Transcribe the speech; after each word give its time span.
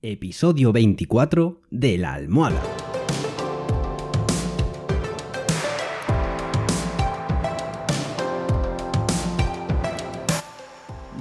Episodio 0.00 0.72
24 0.72 1.60
de 1.72 1.98
La 1.98 2.14
Almohada. 2.14 2.62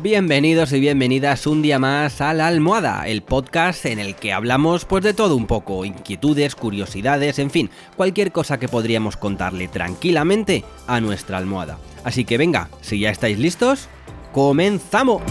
Bienvenidos 0.04 0.74
y 0.74 0.80
bienvenidas 0.80 1.48
un 1.48 1.64
día 1.64 1.80
más 1.80 2.22
a 2.22 2.36
La 2.36 2.46
Almohada, 2.46 3.08
el 3.08 3.24
podcast 3.24 3.88
en 3.88 3.98
el 3.98 4.14
que 4.14 4.32
hablamos 4.32 4.86
pues 4.86 5.04
de 5.04 5.16
todo 5.16 5.36
un 5.36 5.48
poco, 5.48 5.84
inquietudes, 5.84 6.54
curiosidades, 6.54 7.40
en 7.40 7.50
fin, 7.50 7.72
cualquier 7.96 8.32
cosa 8.32 8.60
que 8.60 8.68
podríamos 8.68 9.18
contarle 9.18 9.68
tranquilamente 9.68 10.64
a 10.86 11.02
nuestra 11.02 11.40
almohada. 11.40 11.80
Así 12.04 12.26
que 12.26 12.38
venga, 12.38 12.70
si 12.82 13.00
ya 13.00 13.10
estáis 13.10 13.40
listos, 13.40 13.90
¡comenzamos! 14.34 15.24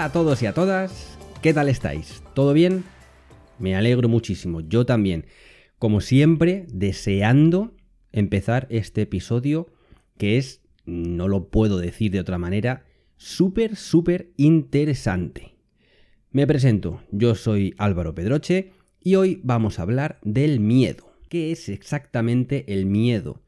Hola 0.00 0.06
a 0.06 0.12
todos 0.12 0.42
y 0.42 0.46
a 0.46 0.54
todas, 0.54 1.18
¿qué 1.42 1.52
tal 1.52 1.68
estáis? 1.68 2.22
¿Todo 2.32 2.54
bien? 2.54 2.84
Me 3.58 3.76
alegro 3.76 4.08
muchísimo, 4.08 4.62
yo 4.62 4.86
también. 4.86 5.26
Como 5.78 6.00
siempre, 6.00 6.64
deseando 6.72 7.74
empezar 8.10 8.66
este 8.70 9.02
episodio 9.02 9.66
que 10.16 10.38
es, 10.38 10.62
no 10.86 11.28
lo 11.28 11.50
puedo 11.50 11.76
decir 11.76 12.12
de 12.12 12.20
otra 12.20 12.38
manera, 12.38 12.86
súper, 13.18 13.76
súper 13.76 14.30
interesante. 14.38 15.56
Me 16.30 16.46
presento, 16.46 17.02
yo 17.10 17.34
soy 17.34 17.74
Álvaro 17.76 18.14
Pedroche 18.14 18.72
y 19.02 19.16
hoy 19.16 19.42
vamos 19.44 19.78
a 19.78 19.82
hablar 19.82 20.18
del 20.22 20.60
miedo. 20.60 21.12
¿Qué 21.28 21.52
es 21.52 21.68
exactamente 21.68 22.64
el 22.72 22.86
miedo? 22.86 23.42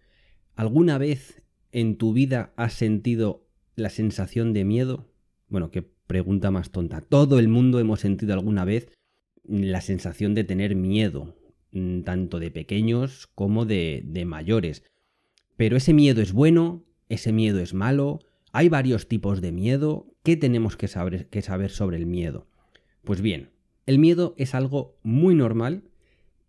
¿Alguna 0.55 0.99
vez 0.99 1.43
en 1.71 1.97
tu 1.97 2.13
vida 2.13 2.53
has 2.57 2.75
sentido 2.75 3.49
la 3.75 3.89
sensación 3.89 4.53
de 4.53 4.67
miedo? 4.67 5.09
Bueno, 5.49 5.71
qué 5.71 5.91
pregunta 6.13 6.51
más 6.51 6.71
tonta. 6.71 7.01
Todo 7.01 7.39
el 7.39 7.49
mundo 7.49 7.81
hemos 7.81 8.01
sentido 8.01 8.35
alguna 8.35 8.65
vez 8.65 8.91
la 9.45 9.81
sensación 9.81 10.35
de 10.35 10.45
tener 10.45 10.77
miedo, 10.77 11.35
Mm, 11.73 12.03
tanto 12.03 12.39
de 12.39 12.51
pequeños 12.51 13.29
como 13.35 13.65
de, 13.65 14.03
de 14.05 14.27
mayores. 14.27 14.85
Pero 15.57 15.79
ese 15.79 15.95
miedo 15.95 16.21
es 16.21 16.33
bueno, 16.33 16.85
ese 17.09 17.33
miedo 17.33 17.61
es 17.61 17.73
malo, 17.73 18.21
hay 18.53 18.69
varios 18.69 19.09
tipos 19.09 19.41
de 19.41 19.53
miedo, 19.53 20.07
¿qué 20.23 20.37
tenemos 20.37 20.77
que 20.77 20.87
saber, 20.87 21.29
que 21.29 21.41
saber 21.41 21.71
sobre 21.71 21.97
el 21.97 22.05
miedo? 22.05 22.47
Pues 23.05 23.23
bien, 23.23 23.51
el 23.87 23.99
miedo 23.99 24.35
es 24.37 24.55
algo 24.55 24.99
muy 25.03 25.35
normal 25.35 25.85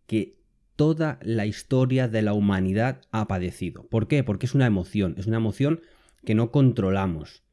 que 0.07 0.35
toda 0.75 1.19
la 1.21 1.45
historia 1.45 2.09
de 2.09 2.21
la 2.21 2.33
humanidad 2.33 3.01
ha 3.11 3.25
padecido. 3.27 3.87
¿Por 3.87 4.09
qué? 4.09 4.25
Porque 4.25 4.45
es 4.45 4.55
una 4.55 4.65
emoción, 4.65 5.15
es 5.17 5.25
una 5.25 5.37
emoción 5.37 5.79
que 6.25 6.35
no 6.35 6.51
controlamos, 6.51 7.43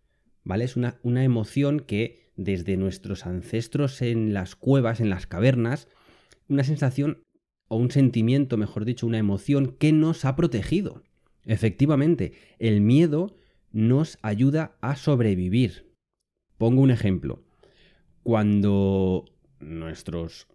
¿vale? 0.45 0.65
Es 0.65 0.77
una, 0.77 0.99
una 1.03 1.25
emoción 1.25 1.81
que 1.81 2.31
desde 2.37 2.77
nuestros 2.77 3.27
ancestros 3.27 4.03
en 4.03 4.33
las 4.33 4.57
cuevas, 4.57 5.01
en 5.01 5.11
las 5.11 5.27
cavernas, 5.27 5.89
una 6.49 6.65
sensación 6.65 7.23
o 7.69 7.77
un 7.77 7.91
sentimiento, 7.91 8.57
mejor 8.57 8.85
dicho, 8.85 9.07
una 9.07 9.19
emoción 9.19 9.77
que 9.79 9.93
nos 9.93 10.25
ha 10.25 10.37
protegido. 10.37 11.03
Efectivamente, 11.45 12.33
el 12.59 12.81
miedo 12.81 13.37
nos 13.73 14.19
ayuda 14.23 14.77
a 14.81 14.97
sobrevivir. 14.97 15.93
Pongo 16.59 16.83
un 16.83 16.91
ejemplo. 16.91 17.43
Cuando 18.23 19.25
nuestros 19.61 20.49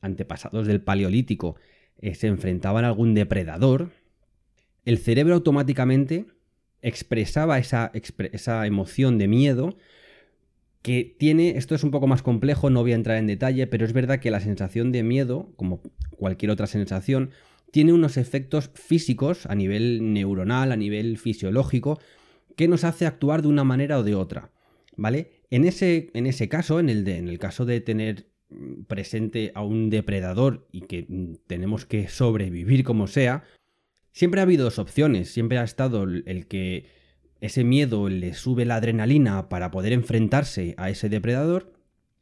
antepasados 0.00 0.66
del 0.66 0.80
Paleolítico 0.80 1.56
eh, 1.98 2.14
se 2.14 2.26
enfrentaban 2.26 2.84
a 2.84 2.88
algún 2.88 3.14
depredador, 3.14 3.90
el 4.84 4.98
cerebro 4.98 5.34
automáticamente 5.34 6.26
expresaba 6.82 7.58
esa, 7.58 7.90
esa 7.94 8.66
emoción 8.66 9.18
de 9.18 9.28
miedo 9.28 9.76
que 10.82 11.16
tiene, 11.16 11.56
esto 11.56 11.74
es 11.76 11.84
un 11.84 11.92
poco 11.92 12.08
más 12.08 12.22
complejo, 12.22 12.68
no 12.68 12.82
voy 12.82 12.92
a 12.92 12.96
entrar 12.96 13.16
en 13.16 13.28
detalle, 13.28 13.68
pero 13.68 13.86
es 13.86 13.92
verdad 13.92 14.18
que 14.18 14.32
la 14.32 14.40
sensación 14.40 14.90
de 14.90 15.04
miedo, 15.04 15.52
como 15.56 15.80
cualquier 16.18 16.50
otra 16.50 16.66
sensación, 16.66 17.30
tiene 17.70 17.92
unos 17.92 18.16
efectos 18.16 18.70
físicos 18.74 19.46
a 19.46 19.54
nivel 19.54 20.12
neuronal, 20.12 20.72
a 20.72 20.76
nivel 20.76 21.18
fisiológico, 21.18 22.00
que 22.56 22.68
nos 22.68 22.84
hace 22.84 23.06
actuar 23.06 23.42
de 23.42 23.48
una 23.48 23.64
manera 23.64 23.98
o 23.98 24.02
de 24.02 24.14
otra. 24.14 24.50
¿Vale? 24.96 25.40
En 25.50 25.64
ese, 25.64 26.10
en 26.12 26.26
ese 26.26 26.48
caso, 26.48 26.80
en 26.80 26.90
el, 26.90 27.04
de, 27.04 27.16
en 27.16 27.28
el 27.28 27.38
caso 27.38 27.64
de 27.64 27.80
tener 27.80 28.26
presente 28.88 29.52
a 29.54 29.62
un 29.62 29.88
depredador 29.88 30.66
y 30.70 30.82
que 30.82 31.06
tenemos 31.46 31.86
que 31.86 32.08
sobrevivir 32.08 32.84
como 32.84 33.06
sea, 33.06 33.44
siempre 34.12 34.40
ha 34.40 34.44
habido 34.44 34.64
dos 34.64 34.78
opciones. 34.78 35.30
Siempre 35.30 35.58
ha 35.58 35.64
estado 35.64 36.04
el 36.04 36.46
que 36.46 36.86
ese 37.42 37.64
miedo 37.64 38.08
le 38.08 38.34
sube 38.34 38.64
la 38.64 38.76
adrenalina 38.76 39.48
para 39.48 39.72
poder 39.72 39.92
enfrentarse 39.92 40.74
a 40.78 40.90
ese 40.90 41.08
depredador. 41.08 41.72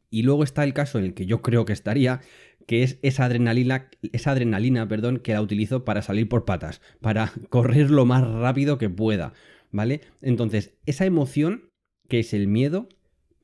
Y 0.09 0.23
luego 0.23 0.43
está 0.43 0.63
el 0.63 0.73
caso 0.73 0.97
en 0.97 1.05
el 1.05 1.13
que 1.13 1.27
yo 1.27 1.43
creo 1.43 1.63
que 1.63 1.73
estaría, 1.73 2.21
que 2.65 2.81
es 2.81 2.97
esa 3.03 3.25
adrenalina, 3.25 3.89
esa 4.11 4.31
adrenalina, 4.31 4.87
perdón, 4.87 5.19
que 5.19 5.33
la 5.33 5.41
utilizo 5.41 5.85
para 5.85 6.01
salir 6.01 6.27
por 6.27 6.43
patas, 6.43 6.81
para 7.01 7.31
correr 7.49 7.91
lo 7.91 8.05
más 8.05 8.27
rápido 8.27 8.79
que 8.79 8.89
pueda, 8.89 9.33
¿vale? 9.69 10.01
Entonces, 10.21 10.73
esa 10.87 11.05
emoción, 11.05 11.69
que 12.09 12.19
es 12.19 12.33
el 12.33 12.47
miedo, 12.47 12.89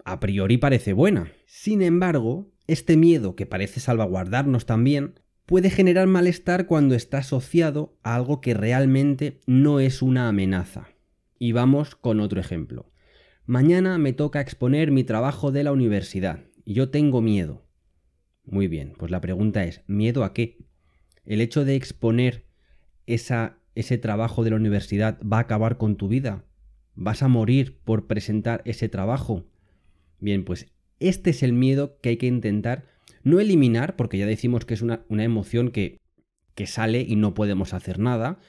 a 0.03 0.19
priori 0.19 0.57
parece 0.57 0.93
buena. 0.93 1.31
Sin 1.45 1.83
embargo, 1.83 2.49
este 2.65 2.97
miedo, 2.97 3.35
que 3.35 3.45
parece 3.45 3.79
salvaguardarnos 3.79 4.65
también, 4.65 5.19
puede 5.47 5.69
generar 5.69 6.07
malestar 6.07 6.67
cuando 6.67 6.93
está 6.93 7.19
asociado 7.19 7.97
a 8.03 8.15
algo 8.15 8.41
que 8.41 8.53
realmente 8.53 9.39
no 9.47 9.79
es 9.79 10.01
una 10.01 10.27
amenaza. 10.27 10.89
Y 11.39 11.53
vamos 11.53 11.95
con 11.95 12.19
otro 12.19 12.41
ejemplo. 12.41 12.91
Mañana 13.45 13.97
me 13.97 14.11
toca 14.11 14.41
exponer 14.41 14.91
mi 14.91 15.05
trabajo 15.05 15.53
de 15.53 15.63
la 15.63 15.71
universidad 15.71 16.41
y 16.65 16.73
yo 16.73 16.89
tengo 16.89 17.21
miedo. 17.21 17.65
Muy 18.43 18.67
bien, 18.67 18.93
pues 18.97 19.09
la 19.09 19.21
pregunta 19.21 19.63
es, 19.63 19.83
¿miedo 19.87 20.25
a 20.25 20.33
qué? 20.33 20.57
¿El 21.23 21.39
hecho 21.39 21.63
de 21.63 21.75
exponer 21.75 22.45
ese 23.05 23.97
trabajo 23.99 24.43
de 24.43 24.49
la 24.49 24.57
universidad 24.57 25.17
va 25.21 25.37
a 25.37 25.41
acabar 25.41 25.77
con 25.77 25.95
tu 25.95 26.09
vida? 26.09 26.43
¿Vas 26.93 27.23
a 27.23 27.29
morir 27.29 27.79
por 27.85 28.05
presentar 28.05 28.61
ese 28.65 28.89
trabajo? 28.89 29.45
Bien, 30.19 30.43
pues 30.43 30.73
este 30.99 31.29
es 31.29 31.41
el 31.41 31.53
miedo 31.53 31.99
que 32.01 32.09
hay 32.09 32.17
que 32.17 32.27
intentar 32.27 32.96
no 33.23 33.39
eliminar, 33.39 33.95
porque 33.95 34.17
ya 34.17 34.25
decimos 34.25 34.65
que 34.65 34.73
es 34.73 34.81
una, 34.81 35.01
una 35.09 35.23
emoción 35.23 35.71
que, 35.71 35.99
que 36.55 36.67
sale 36.67 37.05
y 37.07 37.15
no 37.15 37.33
podemos 37.33 37.73
hacer 37.73 37.99
nada, 37.99 38.39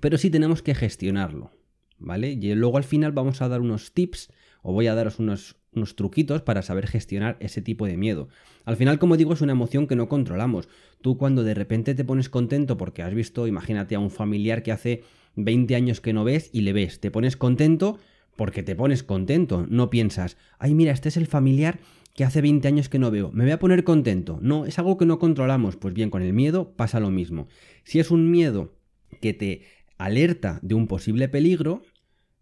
pero 0.00 0.18
sí 0.18 0.30
tenemos 0.30 0.62
que 0.62 0.74
gestionarlo. 0.74 1.50
¿vale? 1.98 2.32
Y 2.32 2.54
luego 2.54 2.76
al 2.76 2.84
final 2.84 3.12
vamos 3.12 3.42
a 3.42 3.48
dar 3.48 3.60
unos 3.60 3.92
tips 3.92 4.30
o 4.62 4.72
voy 4.72 4.86
a 4.86 4.94
daros 4.94 5.18
unos, 5.18 5.56
unos 5.72 5.96
truquitos 5.96 6.42
para 6.42 6.62
saber 6.62 6.86
gestionar 6.86 7.36
ese 7.40 7.62
tipo 7.62 7.86
de 7.86 7.96
miedo. 7.96 8.28
Al 8.64 8.76
final, 8.76 8.98
como 8.98 9.16
digo, 9.16 9.32
es 9.32 9.40
una 9.40 9.52
emoción 9.52 9.86
que 9.86 9.96
no 9.96 10.08
controlamos. 10.08 10.68
Tú 11.00 11.18
cuando 11.18 11.44
de 11.44 11.54
repente 11.54 11.94
te 11.94 12.04
pones 12.04 12.28
contento 12.28 12.76
porque 12.76 13.02
has 13.02 13.14
visto, 13.14 13.46
imagínate 13.46 13.94
a 13.94 14.00
un 14.00 14.10
familiar 14.10 14.62
que 14.62 14.72
hace 14.72 15.04
20 15.36 15.76
años 15.76 16.00
que 16.00 16.12
no 16.12 16.24
ves 16.24 16.50
y 16.52 16.62
le 16.62 16.72
ves, 16.72 17.00
te 17.00 17.10
pones 17.10 17.36
contento 17.36 17.98
porque 18.36 18.62
te 18.62 18.74
pones 18.74 19.02
contento, 19.02 19.66
no 19.68 19.88
piensas, 19.88 20.36
ay 20.58 20.74
mira, 20.74 20.92
este 20.92 21.08
es 21.08 21.16
el 21.16 21.26
familiar 21.26 21.78
que 22.16 22.24
hace 22.24 22.40
20 22.40 22.66
años 22.66 22.88
que 22.88 22.98
no 22.98 23.10
veo, 23.10 23.30
me 23.32 23.44
voy 23.44 23.52
a 23.52 23.58
poner 23.58 23.84
contento. 23.84 24.38
No, 24.40 24.64
es 24.64 24.78
algo 24.78 24.96
que 24.96 25.04
no 25.04 25.18
controlamos. 25.18 25.76
Pues 25.76 25.92
bien, 25.92 26.08
con 26.08 26.22
el 26.22 26.32
miedo 26.32 26.74
pasa 26.74 26.98
lo 26.98 27.10
mismo. 27.10 27.46
Si 27.84 28.00
es 28.00 28.10
un 28.10 28.30
miedo 28.30 28.74
que 29.20 29.34
te 29.34 29.62
alerta 29.98 30.58
de 30.62 30.74
un 30.74 30.88
posible 30.88 31.28
peligro, 31.28 31.82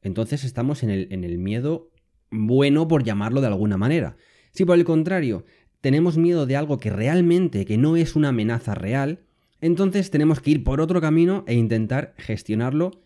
entonces 0.01 0.45
estamos 0.45 0.85
en 0.85 0.91
el, 0.91 1.09
en 1.11 1.25
el 1.25 1.39
miedo 1.39 1.91
bueno 2.31 2.87
por 2.87 3.03
llamarlo 3.03 3.41
de 3.41 3.49
alguna 3.49 3.77
manera. 3.77 4.17
Si 4.53 4.65
por 4.65 4.79
el 4.79 4.85
contrario 4.85 5.45
tenemos 5.81 6.17
miedo 6.17 6.47
de 6.47 6.57
algo 6.57 6.79
que 6.79 6.91
realmente, 6.91 7.65
que 7.67 7.77
no 7.77 7.97
es 7.97 8.15
una 8.15 8.29
amenaza 8.29 8.75
real, 8.75 9.25
entonces 9.61 10.11
tenemos 10.11 10.41
que 10.41 10.53
ir 10.53 10.65
por 10.65 10.81
otro 10.81 11.01
camino 11.01 11.45
e 11.49 11.55
intentar 11.55 12.15
gestionarlo 12.17 13.03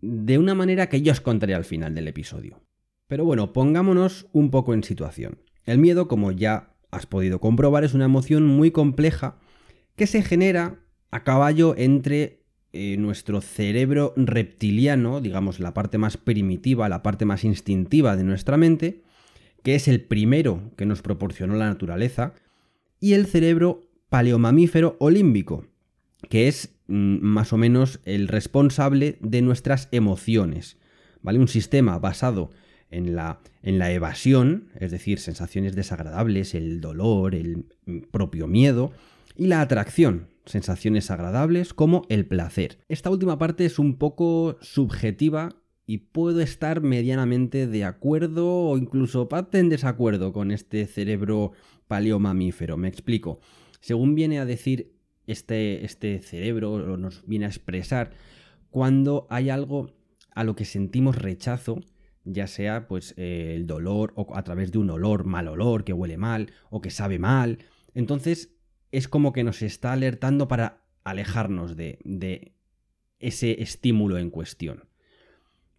de 0.00 0.38
una 0.38 0.54
manera 0.54 0.88
que 0.88 1.02
yo 1.02 1.12
os 1.12 1.20
contaré 1.20 1.54
al 1.54 1.64
final 1.64 1.94
del 1.94 2.08
episodio. 2.08 2.62
Pero 3.06 3.24
bueno, 3.24 3.52
pongámonos 3.52 4.26
un 4.32 4.50
poco 4.50 4.72
en 4.72 4.82
situación. 4.82 5.45
El 5.66 5.78
miedo, 5.78 6.08
como 6.08 6.32
ya 6.32 6.72
has 6.90 7.06
podido 7.06 7.40
comprobar, 7.40 7.84
es 7.84 7.92
una 7.92 8.04
emoción 8.06 8.46
muy 8.46 8.70
compleja 8.70 9.36
que 9.96 10.06
se 10.06 10.22
genera 10.22 10.78
a 11.10 11.24
caballo 11.24 11.74
entre 11.76 12.46
eh, 12.72 12.96
nuestro 12.98 13.40
cerebro 13.40 14.12
reptiliano, 14.16 15.20
digamos 15.20 15.60
la 15.60 15.74
parte 15.74 15.98
más 15.98 16.16
primitiva, 16.16 16.88
la 16.88 17.02
parte 17.02 17.24
más 17.24 17.44
instintiva 17.44 18.16
de 18.16 18.24
nuestra 18.24 18.56
mente, 18.56 19.02
que 19.62 19.74
es 19.74 19.88
el 19.88 20.02
primero 20.02 20.72
que 20.76 20.86
nos 20.86 21.02
proporcionó 21.02 21.56
la 21.56 21.66
naturaleza, 21.66 22.34
y 23.00 23.14
el 23.14 23.26
cerebro 23.26 23.80
paleomamífero 24.08 24.96
o 25.00 25.10
límbico, 25.10 25.66
que 26.28 26.48
es 26.48 26.76
mm, 26.86 27.18
más 27.20 27.52
o 27.52 27.56
menos 27.56 28.00
el 28.04 28.28
responsable 28.28 29.18
de 29.20 29.42
nuestras 29.42 29.88
emociones. 29.90 30.78
¿Vale? 31.22 31.38
Un 31.38 31.48
sistema 31.48 31.98
basado 31.98 32.50
en 32.90 33.16
la, 33.16 33.40
en 33.62 33.78
la 33.78 33.92
evasión, 33.92 34.68
es 34.78 34.90
decir, 34.90 35.18
sensaciones 35.18 35.74
desagradables, 35.74 36.54
el 36.54 36.80
dolor, 36.80 37.34
el 37.34 37.66
propio 38.10 38.46
miedo, 38.46 38.92
y 39.36 39.46
la 39.46 39.60
atracción, 39.60 40.28
sensaciones 40.46 41.10
agradables 41.10 41.74
como 41.74 42.02
el 42.08 42.26
placer. 42.26 42.78
Esta 42.88 43.10
última 43.10 43.38
parte 43.38 43.66
es 43.66 43.78
un 43.78 43.96
poco 43.96 44.56
subjetiva 44.60 45.50
y 45.86 45.98
puedo 45.98 46.40
estar 46.40 46.80
medianamente 46.80 47.66
de 47.66 47.84
acuerdo 47.84 48.48
o 48.48 48.78
incluso 48.78 49.28
parte 49.28 49.58
en 49.58 49.68
desacuerdo 49.68 50.32
con 50.32 50.50
este 50.50 50.86
cerebro 50.86 51.52
paleomamífero. 51.86 52.76
Me 52.76 52.88
explico. 52.88 53.40
Según 53.80 54.14
viene 54.14 54.40
a 54.40 54.46
decir 54.46 54.92
este, 55.26 55.84
este 55.84 56.20
cerebro, 56.22 56.72
o 56.72 56.96
nos 56.96 57.24
viene 57.26 57.46
a 57.46 57.48
expresar, 57.48 58.12
cuando 58.70 59.26
hay 59.30 59.50
algo 59.50 59.92
a 60.34 60.44
lo 60.44 60.56
que 60.56 60.64
sentimos 60.64 61.16
rechazo, 61.16 61.80
ya 62.26 62.46
sea 62.46 62.88
pues 62.88 63.14
eh, 63.16 63.54
el 63.54 63.66
dolor 63.66 64.12
o 64.16 64.36
a 64.36 64.42
través 64.42 64.72
de 64.72 64.78
un 64.78 64.90
olor, 64.90 65.24
mal 65.24 65.48
olor, 65.48 65.84
que 65.84 65.92
huele 65.92 66.18
mal 66.18 66.50
o 66.68 66.82
que 66.82 66.90
sabe 66.90 67.18
mal. 67.18 67.58
Entonces 67.94 68.54
es 68.92 69.08
como 69.08 69.32
que 69.32 69.44
nos 69.44 69.62
está 69.62 69.92
alertando 69.92 70.48
para 70.48 70.82
alejarnos 71.04 71.76
de, 71.76 72.00
de 72.04 72.52
ese 73.20 73.62
estímulo 73.62 74.18
en 74.18 74.30
cuestión. 74.30 74.84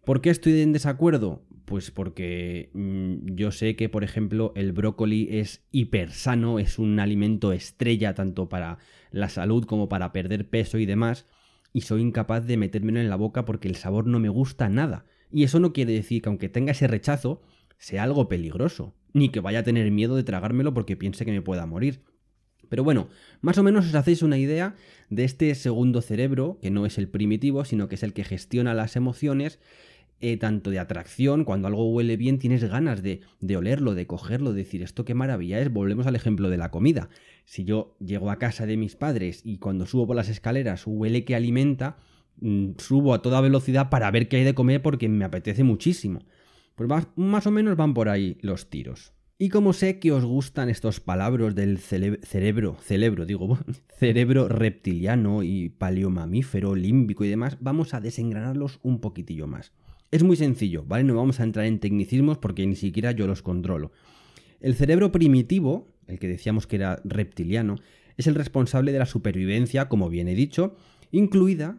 ¿Por 0.04 0.22
qué 0.22 0.30
estoy 0.30 0.60
en 0.62 0.72
desacuerdo? 0.72 1.44
Pues 1.66 1.90
porque 1.90 2.70
mm, 2.72 3.34
yo 3.34 3.50
sé 3.52 3.76
que, 3.76 3.90
por 3.90 4.04
ejemplo, 4.04 4.52
el 4.56 4.72
brócoli 4.72 5.28
es 5.30 5.66
hiper 5.70 6.12
sano, 6.12 6.58
es 6.58 6.78
un 6.78 6.98
alimento 6.98 7.52
estrella 7.52 8.14
tanto 8.14 8.48
para 8.48 8.78
la 9.10 9.28
salud 9.28 9.64
como 9.66 9.88
para 9.88 10.10
perder 10.12 10.48
peso 10.48 10.78
y 10.78 10.86
demás, 10.86 11.26
y 11.74 11.82
soy 11.82 12.00
incapaz 12.00 12.46
de 12.46 12.56
metérmelo 12.56 13.00
en 13.00 13.10
la 13.10 13.16
boca 13.16 13.44
porque 13.44 13.68
el 13.68 13.76
sabor 13.76 14.06
no 14.06 14.18
me 14.18 14.30
gusta 14.30 14.70
nada. 14.70 15.04
Y 15.30 15.44
eso 15.44 15.60
no 15.60 15.72
quiere 15.72 15.92
decir 15.92 16.22
que 16.22 16.28
aunque 16.28 16.48
tenga 16.48 16.72
ese 16.72 16.86
rechazo, 16.86 17.42
sea 17.78 18.02
algo 18.02 18.28
peligroso, 18.28 18.94
ni 19.12 19.28
que 19.28 19.40
vaya 19.40 19.60
a 19.60 19.64
tener 19.64 19.90
miedo 19.90 20.16
de 20.16 20.24
tragármelo 20.24 20.74
porque 20.74 20.96
piense 20.96 21.24
que 21.24 21.32
me 21.32 21.42
pueda 21.42 21.66
morir. 21.66 22.02
Pero 22.68 22.84
bueno, 22.84 23.08
más 23.40 23.56
o 23.58 23.62
menos 23.62 23.86
os 23.86 23.94
hacéis 23.94 24.22
una 24.22 24.38
idea 24.38 24.74
de 25.10 25.24
este 25.24 25.54
segundo 25.54 26.02
cerebro, 26.02 26.58
que 26.60 26.70
no 26.70 26.86
es 26.86 26.98
el 26.98 27.08
primitivo, 27.08 27.64
sino 27.64 27.88
que 27.88 27.94
es 27.94 28.02
el 28.02 28.12
que 28.12 28.24
gestiona 28.24 28.74
las 28.74 28.96
emociones, 28.96 29.58
eh, 30.20 30.36
tanto 30.36 30.70
de 30.70 30.80
atracción, 30.80 31.44
cuando 31.44 31.68
algo 31.68 31.90
huele 31.92 32.16
bien 32.16 32.38
tienes 32.38 32.64
ganas 32.64 33.02
de, 33.02 33.20
de 33.40 33.56
olerlo, 33.56 33.94
de 33.94 34.06
cogerlo, 34.06 34.52
de 34.52 34.64
decir 34.64 34.82
esto 34.82 35.04
qué 35.04 35.14
maravilla 35.14 35.60
es. 35.60 35.72
Volvemos 35.72 36.06
al 36.06 36.16
ejemplo 36.16 36.50
de 36.50 36.58
la 36.58 36.70
comida. 36.70 37.08
Si 37.44 37.64
yo 37.64 37.96
llego 38.00 38.30
a 38.30 38.38
casa 38.38 38.66
de 38.66 38.76
mis 38.76 38.96
padres 38.96 39.42
y 39.44 39.58
cuando 39.58 39.86
subo 39.86 40.06
por 40.08 40.16
las 40.16 40.28
escaleras 40.28 40.86
huele 40.86 41.24
que 41.24 41.36
alimenta, 41.36 41.98
subo 42.78 43.14
a 43.14 43.22
toda 43.22 43.40
velocidad 43.40 43.90
para 43.90 44.10
ver 44.10 44.28
qué 44.28 44.36
hay 44.36 44.44
de 44.44 44.54
comer 44.54 44.82
porque 44.82 45.08
me 45.08 45.24
apetece 45.24 45.64
muchísimo. 45.64 46.20
Pues 46.74 46.88
más, 46.88 47.08
más 47.16 47.46
o 47.46 47.50
menos 47.50 47.76
van 47.76 47.94
por 47.94 48.08
ahí 48.08 48.38
los 48.40 48.70
tiros. 48.70 49.12
Y 49.40 49.50
como 49.50 49.72
sé 49.72 50.00
que 50.00 50.10
os 50.10 50.24
gustan 50.24 50.68
estos 50.68 50.98
palabras 50.98 51.54
del 51.54 51.78
cerebro, 51.78 52.76
cerebro, 52.80 53.24
digo, 53.24 53.56
cerebro 53.96 54.48
reptiliano 54.48 55.44
y 55.44 55.68
paleomamífero, 55.68 56.74
límbico 56.74 57.24
y 57.24 57.28
demás, 57.28 57.56
vamos 57.60 57.94
a 57.94 58.00
desengranarlos 58.00 58.80
un 58.82 59.00
poquitillo 59.00 59.46
más. 59.46 59.72
Es 60.10 60.24
muy 60.24 60.36
sencillo, 60.36 60.84
¿vale? 60.84 61.04
No 61.04 61.14
vamos 61.14 61.38
a 61.38 61.44
entrar 61.44 61.66
en 61.66 61.78
tecnicismos 61.78 62.38
porque 62.38 62.66
ni 62.66 62.74
siquiera 62.74 63.12
yo 63.12 63.28
los 63.28 63.42
controlo. 63.42 63.92
El 64.60 64.74
cerebro 64.74 65.12
primitivo, 65.12 65.94
el 66.08 66.18
que 66.18 66.26
decíamos 66.26 66.66
que 66.66 66.76
era 66.76 67.00
reptiliano, 67.04 67.76
es 68.16 68.26
el 68.26 68.34
responsable 68.34 68.90
de 68.90 68.98
la 68.98 69.06
supervivencia, 69.06 69.88
como 69.88 70.08
bien 70.08 70.26
he 70.26 70.34
dicho, 70.34 70.74
incluida 71.12 71.78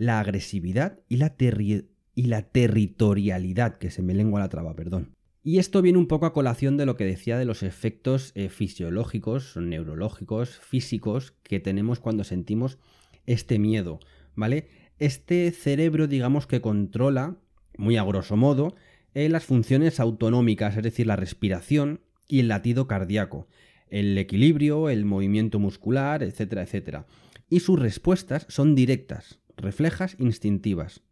la 0.00 0.18
agresividad 0.18 0.98
y 1.10 1.18
la, 1.18 1.36
y 1.38 2.22
la 2.22 2.42
territorialidad, 2.42 3.76
que 3.76 3.90
se 3.90 4.00
me 4.00 4.14
lengua 4.14 4.40
la 4.40 4.48
traba, 4.48 4.74
perdón. 4.74 5.14
Y 5.42 5.58
esto 5.58 5.82
viene 5.82 5.98
un 5.98 6.06
poco 6.06 6.24
a 6.24 6.32
colación 6.32 6.78
de 6.78 6.86
lo 6.86 6.96
que 6.96 7.04
decía 7.04 7.36
de 7.36 7.44
los 7.44 7.62
efectos 7.62 8.32
eh, 8.34 8.48
fisiológicos, 8.48 9.58
neurológicos, 9.58 10.58
físicos 10.58 11.34
que 11.42 11.60
tenemos 11.60 12.00
cuando 12.00 12.24
sentimos 12.24 12.78
este 13.26 13.58
miedo, 13.58 14.00
¿vale? 14.34 14.68
Este 14.98 15.50
cerebro, 15.50 16.06
digamos 16.06 16.46
que 16.46 16.62
controla, 16.62 17.36
muy 17.76 17.98
a 17.98 18.02
grosso 18.02 18.38
modo, 18.38 18.74
eh, 19.12 19.28
las 19.28 19.44
funciones 19.44 20.00
autonómicas, 20.00 20.78
es 20.78 20.82
decir, 20.82 21.06
la 21.06 21.16
respiración 21.16 22.00
y 22.26 22.40
el 22.40 22.48
latido 22.48 22.86
cardíaco, 22.86 23.48
el 23.90 24.16
equilibrio, 24.16 24.88
el 24.88 25.04
movimiento 25.04 25.58
muscular, 25.58 26.22
etcétera, 26.22 26.62
etcétera. 26.62 27.06
Y 27.50 27.60
sus 27.60 27.78
respuestas 27.78 28.46
son 28.48 28.74
directas, 28.74 29.39
reflejas, 29.60 30.16
instintivas. 30.18 31.02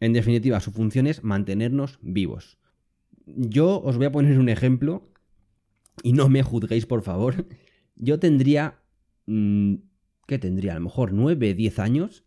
En 0.00 0.12
definitiva, 0.12 0.60
su 0.60 0.72
función 0.72 1.06
es 1.06 1.24
mantenernos 1.24 1.98
vivos 2.02 2.58
yo 3.26 3.80
os 3.82 3.96
voy 3.96 4.06
a 4.06 4.12
poner 4.12 4.38
un 4.38 4.48
ejemplo 4.48 5.08
y 6.02 6.12
no 6.12 6.28
me 6.28 6.42
juzguéis, 6.42 6.86
por 6.86 7.02
favor. 7.02 7.46
Yo 7.96 8.18
tendría, 8.18 8.80
mm, 9.26 9.74
¿qué 10.26 10.38
tendría? 10.38 10.72
A 10.72 10.76
lo 10.76 10.82
mejor 10.82 11.12
9, 11.12 11.54
10 11.54 11.78
años 11.78 12.24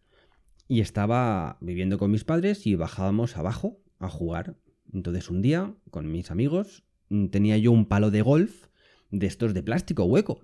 y 0.67 0.81
estaba 0.81 1.57
viviendo 1.61 1.97
con 1.97 2.11
mis 2.11 2.23
padres 2.23 2.65
y 2.65 2.75
bajábamos 2.75 3.37
abajo 3.37 3.79
a 3.99 4.09
jugar. 4.09 4.57
Entonces 4.93 5.29
un 5.29 5.41
día, 5.41 5.75
con 5.91 6.11
mis 6.11 6.31
amigos, 6.31 6.83
mm, 7.09 7.27
tenía 7.27 7.57
yo 7.57 7.71
un 7.71 7.85
palo 7.85 8.11
de 8.11 8.21
golf 8.21 8.67
de 9.11 9.27
estos 9.27 9.53
de 9.53 9.63
plástico 9.63 10.05
hueco. 10.05 10.41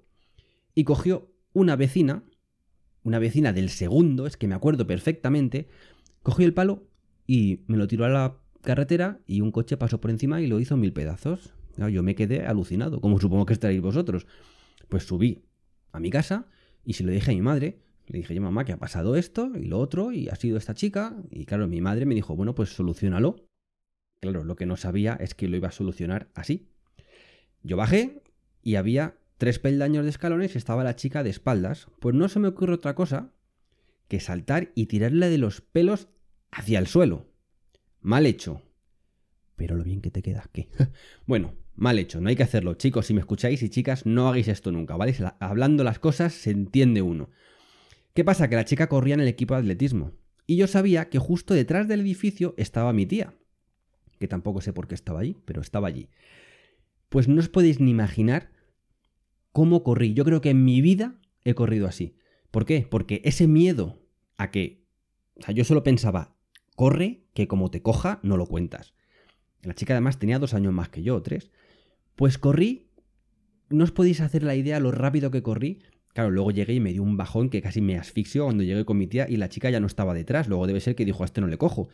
Y 0.76 0.84
cogió 0.84 1.32
una 1.54 1.76
vecina, 1.76 2.24
una 3.04 3.20
vecina 3.20 3.54
del 3.54 3.70
segundo, 3.70 4.26
es 4.28 4.38
que 4.38 4.48
me 4.48 4.56
acuerdo 4.56 4.88
perfectamente, 4.88 5.68
cogió 6.22 6.46
el 6.46 6.54
palo 6.54 6.84
y 7.28 7.62
me 7.68 7.78
lo 7.78 7.88
tiró 7.88 8.06
a 8.06 8.10
la 8.10 8.38
carretera 8.62 9.20
y 9.28 9.42
un 9.42 9.52
coche 9.52 9.78
pasó 9.78 10.00
por 10.00 10.12
encima 10.12 10.42
y 10.42 10.48
lo 10.48 10.60
hizo 10.60 10.78
mil 10.78 10.94
pedazos. 10.94 11.54
Yo 11.78 12.04
me 12.04 12.16
quedé 12.16 12.46
alucinado, 12.46 13.02
como 13.02 13.20
supongo 13.20 13.46
que 13.46 13.54
estaréis 13.54 13.82
vosotros. 13.82 14.28
Pues 14.90 15.04
subí 15.04 15.44
a 15.92 16.00
mi 16.00 16.10
casa 16.10 16.48
y 16.86 16.94
se 16.94 17.04
lo 17.04 17.12
dije 17.12 17.32
a 17.32 17.34
mi 17.34 17.42
madre. 17.42 17.80
Le 18.08 18.20
dije 18.20 18.36
yo, 18.36 18.42
mamá, 18.42 18.66
que 18.66 18.74
ha 18.74 18.78
pasado 18.78 19.16
esto 19.16 19.52
y 19.56 19.66
lo 19.66 19.80
otro 19.80 20.12
y 20.12 20.30
ha 20.30 20.36
sido 20.36 20.58
esta 20.58 20.74
chica. 20.74 21.16
Y 21.32 21.46
claro, 21.46 21.68
mi 21.68 21.82
madre 21.82 22.06
me 22.06 22.16
dijo, 22.16 22.36
bueno, 22.36 22.54
pues 22.54 22.70
solucionalo. 22.70 23.48
Claro, 24.20 24.44
lo 24.44 24.56
que 24.56 24.66
no 24.66 24.78
sabía 24.78 25.16
es 25.20 25.34
que 25.34 25.48
lo 25.48 25.58
iba 25.58 25.70
a 25.70 25.72
solucionar 25.72 26.30
así. 26.36 26.70
Yo 27.64 27.76
bajé 27.76 28.22
y 28.62 28.76
había 28.76 29.18
tres 29.44 29.60
peldaños 29.60 30.06
de 30.06 30.10
escalones 30.10 30.56
estaba 30.56 30.86
la 30.86 30.96
chica 30.96 31.22
de 31.22 31.30
espaldas. 31.30 31.88
Pues 32.00 32.16
no 32.16 32.30
se 32.30 32.40
me 32.40 32.48
ocurre 32.48 32.76
otra 32.76 32.96
cosa 32.96 33.34
que 34.08 34.22
saltar 34.22 34.72
y 34.74 34.86
tirarle 34.86 35.28
de 35.28 35.38
los 35.38 35.60
pelos 35.60 36.08
hacia 36.50 36.80
el 36.80 36.88
suelo. 36.88 37.28
Mal 38.00 38.26
hecho. 38.26 38.62
Pero 39.58 39.76
lo 39.76 39.84
bien 39.84 40.00
que 40.00 40.12
te 40.12 40.22
queda, 40.22 40.50
¿qué? 40.54 40.70
bueno, 41.28 41.56
mal 41.76 42.00
hecho, 42.00 42.22
no 42.22 42.30
hay 42.30 42.38
que 42.38 42.44
hacerlo. 42.44 42.76
Chicos, 42.76 43.08
si 43.08 43.14
me 43.14 43.20
escucháis 43.20 43.62
y 43.64 43.70
chicas, 43.70 44.06
no 44.06 44.30
hagáis 44.30 44.48
esto 44.48 44.72
nunca, 44.72 44.96
¿vale? 44.96 45.14
Hablando 45.42 45.84
las 45.84 46.00
cosas 46.00 46.32
se 46.32 46.52
entiende 46.52 47.02
uno. 47.02 47.30
¿Qué 48.14 48.24
pasa? 48.24 48.48
Que 48.48 48.56
la 48.56 48.64
chica 48.64 48.88
corría 48.88 49.16
en 49.16 49.20
el 49.20 49.28
equipo 49.28 49.56
de 49.56 49.60
atletismo. 49.60 50.14
Y 50.48 50.56
yo 50.56 50.68
sabía 50.68 51.10
que 51.10 51.20
justo 51.20 51.54
detrás 51.54 51.90
del 51.90 52.00
edificio 52.00 52.54
estaba 52.56 52.94
mi 52.94 53.06
tía. 53.06 53.34
Que 54.22 54.30
tampoco 54.30 54.62
sé 54.62 54.72
por 54.72 54.88
qué 54.88 54.96
estaba 54.96 55.20
allí, 55.20 55.36
pero 55.44 55.60
estaba 55.60 55.90
allí. 55.90 56.08
Pues 57.10 57.28
no 57.28 57.42
os 57.42 57.50
podéis 57.50 57.82
ni 57.82 57.92
imaginar 57.92 58.53
cómo 59.54 59.84
corrí. 59.84 60.14
Yo 60.14 60.26
creo 60.26 60.42
que 60.42 60.50
en 60.50 60.66
mi 60.66 60.82
vida 60.82 61.16
he 61.46 61.54
corrido 61.54 61.88
así. 61.88 62.18
¿Por 62.52 62.66
qué? 62.66 62.86
Porque 62.90 63.22
ese 63.24 63.48
miedo 63.48 64.02
a 64.36 64.52
que... 64.52 64.84
O 65.36 65.42
sea, 65.42 65.54
yo 65.54 65.64
solo 65.64 65.84
pensaba, 65.84 66.36
corre, 66.76 67.24
que 67.34 67.48
como 67.48 67.72
te 67.72 67.82
coja, 67.82 68.20
no 68.24 68.36
lo 68.36 68.46
cuentas. 68.46 68.94
La 69.62 69.74
chica 69.74 69.94
además 69.94 70.20
tenía 70.20 70.40
dos 70.40 70.54
años 70.54 70.74
más 70.74 70.90
que 70.90 71.04
yo, 71.04 71.22
tres. 71.22 71.52
Pues 72.16 72.38
corrí, 72.38 72.90
no 73.70 73.84
os 73.84 73.92
podéis 73.92 74.22
hacer 74.22 74.44
la 74.44 74.56
idea 74.56 74.80
lo 74.80 74.92
rápido 74.92 75.32
que 75.32 75.42
corrí. 75.42 75.80
Claro, 76.14 76.30
luego 76.30 76.52
llegué 76.52 76.74
y 76.74 76.80
me 76.80 76.92
dio 76.92 77.02
un 77.02 77.18
bajón 77.18 77.50
que 77.50 77.62
casi 77.62 77.82
me 77.82 77.98
asfixio 77.98 78.44
cuando 78.44 78.64
llegué 78.64 78.86
con 78.86 78.98
mi 78.98 79.08
tía 79.08 79.26
y 79.28 79.38
la 79.38 79.50
chica 79.50 79.70
ya 79.70 79.80
no 79.80 79.88
estaba 79.88 80.14
detrás. 80.14 80.48
Luego 80.48 80.68
debe 80.68 80.80
ser 80.80 80.96
que 80.96 81.06
dijo, 81.06 81.24
a 81.24 81.26
este 81.26 81.42
no 81.42 81.48
le 81.48 81.58
cojo. 81.58 81.90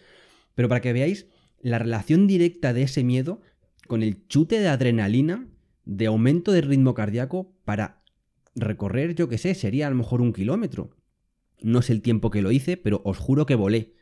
Pero 0.56 0.68
para 0.68 0.82
que 0.82 0.92
veáis 0.92 1.28
la 1.62 1.80
relación 1.80 2.28
directa 2.28 2.74
de 2.74 2.84
ese 2.84 3.04
miedo 3.04 3.42
con 3.88 4.04
el 4.04 4.28
chute 4.28 4.60
de 4.60 4.68
adrenalina, 4.68 5.48
de 5.86 6.08
aumento 6.08 6.52
de 6.52 6.62
ritmo 6.62 6.94
cardíaco 6.94 7.54
para 7.66 8.04
recorrer, 8.56 9.16
yo 9.16 9.30
qué 9.30 9.38
sé, 9.38 9.56
sería 9.56 9.88
a 9.88 9.90
lo 9.90 9.96
mejor 9.96 10.22
un 10.22 10.34
kilómetro. 10.34 10.96
No 11.62 11.82
sé 11.82 11.94
el 11.94 12.02
tiempo 12.02 12.30
que 12.30 12.42
lo 12.42 12.52
hice, 12.52 12.78
pero 12.78 13.02
os 13.04 13.18
juro 13.18 13.46
que 13.46 13.56
volé. 13.56 13.94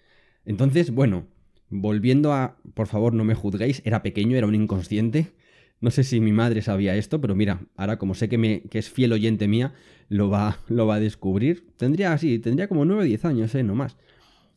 Entonces, 0.46 0.92
bueno, 0.92 1.28
volviendo 1.70 2.34
a, 2.34 2.58
por 2.74 2.88
favor, 2.88 3.14
no 3.14 3.24
me 3.24 3.36
juzguéis, 3.36 3.82
era 3.86 4.04
pequeño, 4.04 4.38
era 4.38 4.48
un 4.48 4.56
inconsciente. 4.56 5.34
No 5.80 5.92
sé 5.92 6.04
si 6.04 6.20
mi 6.20 6.32
madre 6.32 6.62
sabía 6.62 6.96
esto, 6.96 7.22
pero 7.22 7.36
mira, 7.36 7.62
ahora 7.76 7.98
como 7.98 8.16
sé 8.16 8.30
que, 8.30 8.38
me, 8.38 8.62
que 8.64 8.80
es 8.80 8.90
fiel 8.90 9.14
oyente 9.14 9.48
mía, 9.48 9.74
lo 10.10 10.30
va, 10.30 10.60
lo 10.68 10.88
va 10.88 10.96
a 10.96 11.00
descubrir. 11.00 11.68
Tendría 11.78 12.14
así, 12.14 12.40
tendría 12.40 12.68
como 12.68 12.86
9 12.86 13.04
o 13.04 13.06
10 13.06 13.26
años, 13.26 13.54
¿eh? 13.56 13.64
No 13.64 13.76
más. 13.76 13.98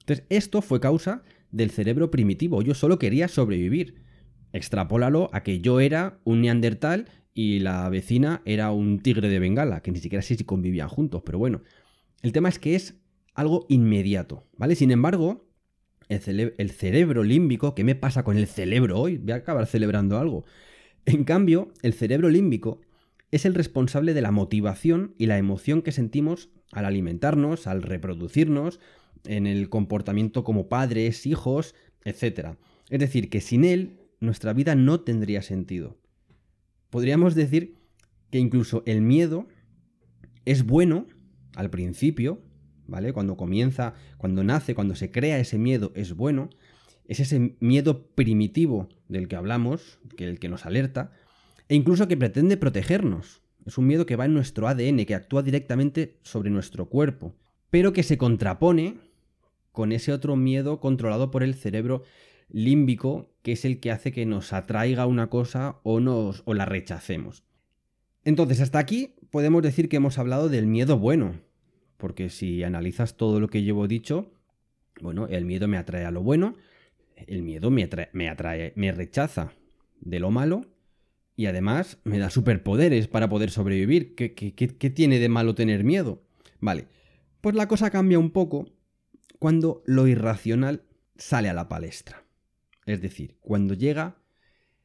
Entonces, 0.01 0.25
esto 0.31 0.63
fue 0.63 0.81
causa 0.81 1.23
del 1.51 1.71
cerebro 1.71 2.11
primitivo. 2.11 2.63
Yo 2.63 2.75
solo 2.75 2.99
quería 2.99 3.29
sobrevivir. 3.29 3.97
Extrapólalo 4.53 5.31
a 5.33 5.43
que 5.43 5.61
yo 5.61 5.81
era 5.81 6.19
un 6.25 6.43
neandertal 6.43 7.09
y 7.35 7.61
la 7.61 7.89
vecina 7.89 8.43
era 8.45 8.71
un 8.73 9.01
tigre 9.01 9.29
de 9.29 9.39
Bengala, 9.39 9.83
que 9.83 9.93
ni 9.93 10.01
siquiera 10.01 10.23
sé 10.23 10.35
si 10.35 10.45
convivían 10.45 10.89
juntos, 10.89 11.23
pero 11.25 11.39
bueno. 11.39 11.63
El 12.23 12.33
tema 12.33 12.49
es 12.49 12.59
que 12.59 12.75
es 12.75 12.97
algo 13.35 13.67
inmediato, 13.69 14.45
¿vale? 14.57 14.75
Sin 14.75 14.91
embargo, 14.91 15.47
el, 16.09 16.71
cerebro 16.71 17.23
límbico, 17.23 17.75
¿qué 17.75 17.85
me 17.85 17.95
pasa 17.95 18.25
con 18.25 18.37
el 18.37 18.47
cerebro 18.47 18.99
hoy? 18.99 19.17
Voy 19.19 19.33
a 19.33 19.37
acabar 19.37 19.67
celebrando 19.67 20.19
algo. 20.19 20.45
En 21.07 21.25
cambio, 21.25 21.73
el 21.83 21.93
cerebro 21.93 22.29
límbico 22.29 22.81
es 23.31 23.45
el 23.45 23.55
responsable 23.55 24.13
de 24.13 24.21
la 24.21 24.33
motivación 24.33 25.15
y 25.19 25.27
la 25.27 25.39
emoción 25.39 25.83
que 25.83 25.93
sentimos 25.93 26.51
al 26.73 26.85
alimentarnos, 26.85 27.67
al 27.67 27.83
reproducirnos, 27.83 28.81
en 29.25 29.47
el 29.47 29.69
comportamiento 29.69 30.45
como 30.45 30.69
padres, 30.69 31.27
hijos, 31.27 31.75
etc. 32.05 32.57
Es 32.91 32.99
decir, 32.99 33.31
que 33.31 33.41
sin 33.41 33.65
él 33.65 34.00
nuestra 34.21 34.53
vida 34.53 34.75
no 34.75 35.01
tendría 35.01 35.43
sentido. 35.43 35.99
Podríamos 36.91 37.35
decir 37.35 37.77
que 38.31 38.39
incluso 38.39 38.83
el 38.87 39.01
miedo 39.01 39.49
es 40.45 40.65
bueno 40.65 41.07
al 41.57 41.71
principio, 41.71 42.43
¿vale? 42.87 43.13
Cuando 43.13 43.37
comienza, 43.37 43.95
cuando 44.19 44.45
nace, 44.45 44.75
cuando 44.75 44.95
se 44.95 45.11
crea 45.11 45.39
ese 45.39 45.59
miedo 45.59 45.93
es 45.95 46.15
bueno. 46.15 46.51
Es 47.07 47.19
ese 47.19 47.57
miedo 47.61 48.07
primitivo 48.15 48.89
del 49.09 49.27
que 49.27 49.37
hablamos, 49.37 49.99
que 50.17 50.25
el 50.25 50.39
que 50.39 50.49
nos 50.49 50.65
alerta, 50.65 51.13
e 51.69 51.75
incluso 51.75 52.07
que 52.07 52.17
pretende 52.17 52.57
protegernos. 52.57 53.43
Es 53.67 53.79
un 53.79 53.87
miedo 53.87 54.07
que 54.07 54.17
va 54.17 54.27
en 54.27 54.35
nuestro 54.35 54.69
ADN, 54.69 55.05
que 55.07 55.15
actúa 55.15 55.43
directamente 55.43 56.19
sobre 56.23 56.51
nuestro 56.51 56.89
cuerpo, 56.89 57.35
pero 57.71 57.93
que 57.93 58.03
se 58.03 58.17
contrapone 58.17 58.99
con 59.73 59.93
ese 59.93 60.13
otro 60.13 60.37
miedo 60.37 60.81
controlado 60.81 61.31
por 61.31 61.43
el 61.43 61.55
cerebro 61.55 62.03
límbico, 62.53 63.31
que 63.43 63.53
es 63.53 63.65
el 63.65 63.81
que 63.81 63.91
hace 63.91 64.13
que 64.13 64.27
nos 64.27 64.53
atraiga 64.53 65.07
una 65.07 65.29
cosa 65.29 65.81
o, 65.83 66.01
nos, 66.01 66.43
o 66.45 66.55
la 66.55 66.65
rechacemos. 66.65 67.45
Entonces, 68.25 68.61
hasta 68.61 68.79
aquí 68.79 69.15
podemos 69.31 69.63
decir 69.63 69.89
que 69.89 69.97
hemos 69.97 70.19
hablado 70.19 70.49
del 70.49 70.67
miedo 70.67 70.99
bueno, 70.99 71.41
porque 71.97 72.29
si 72.29 72.63
analizas 72.63 73.17
todo 73.17 73.41
lo 73.41 73.49
que 73.49 73.63
llevo 73.63 73.89
dicho, 73.89 74.33
bueno, 75.01 75.27
el 75.29 75.45
miedo 75.45 75.69
me 75.69 75.79
atrae 75.79 76.05
a 76.05 76.11
lo 76.11 76.23
bueno, 76.23 76.57
el 77.17 77.43
miedo 77.43 77.71
me 77.71 77.85
atrae, 77.85 78.11
me, 78.13 78.29
atrae, 78.29 78.73
me 78.77 78.93
rechaza 78.93 79.53
de 80.01 80.21
lo 80.21 80.31
malo 80.31 80.67
y 81.37 81.47
además 81.47 81.99
me 82.05 82.19
da 82.19 82.31
superpoderes 82.31 83.09
para 83.09 83.29
poder 83.29 83.51
sobrevivir. 83.51 84.15
¿Qué, 84.15 84.35
qué, 84.35 84.53
qué 84.53 84.91
tiene 84.91 85.19
de 85.19 85.29
malo 85.29 85.55
tener 85.55 85.85
miedo? 85.85 86.23
Vale, 86.61 86.89
pues 87.41 87.55
la 87.55 87.69
cosa 87.69 87.91
cambia 87.91 88.19
un 88.19 88.31
poco 88.31 88.67
cuando 89.39 89.83
lo 89.87 90.07
irracional 90.07 90.83
sale 91.17 91.49
a 91.49 91.55
la 91.55 91.69
palestra. 91.69 92.25
Es 92.91 93.01
decir, 93.01 93.37
cuando 93.41 93.75
llega 93.75 94.17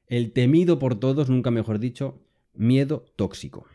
el 0.05 0.31
temido 0.31 0.77
por 0.77 1.00
todos, 1.00 1.27
nunca 1.27 1.50
mejor 1.50 1.79
dicho, 1.79 2.21
miedo 2.53 3.03
tóxico. 3.15 3.65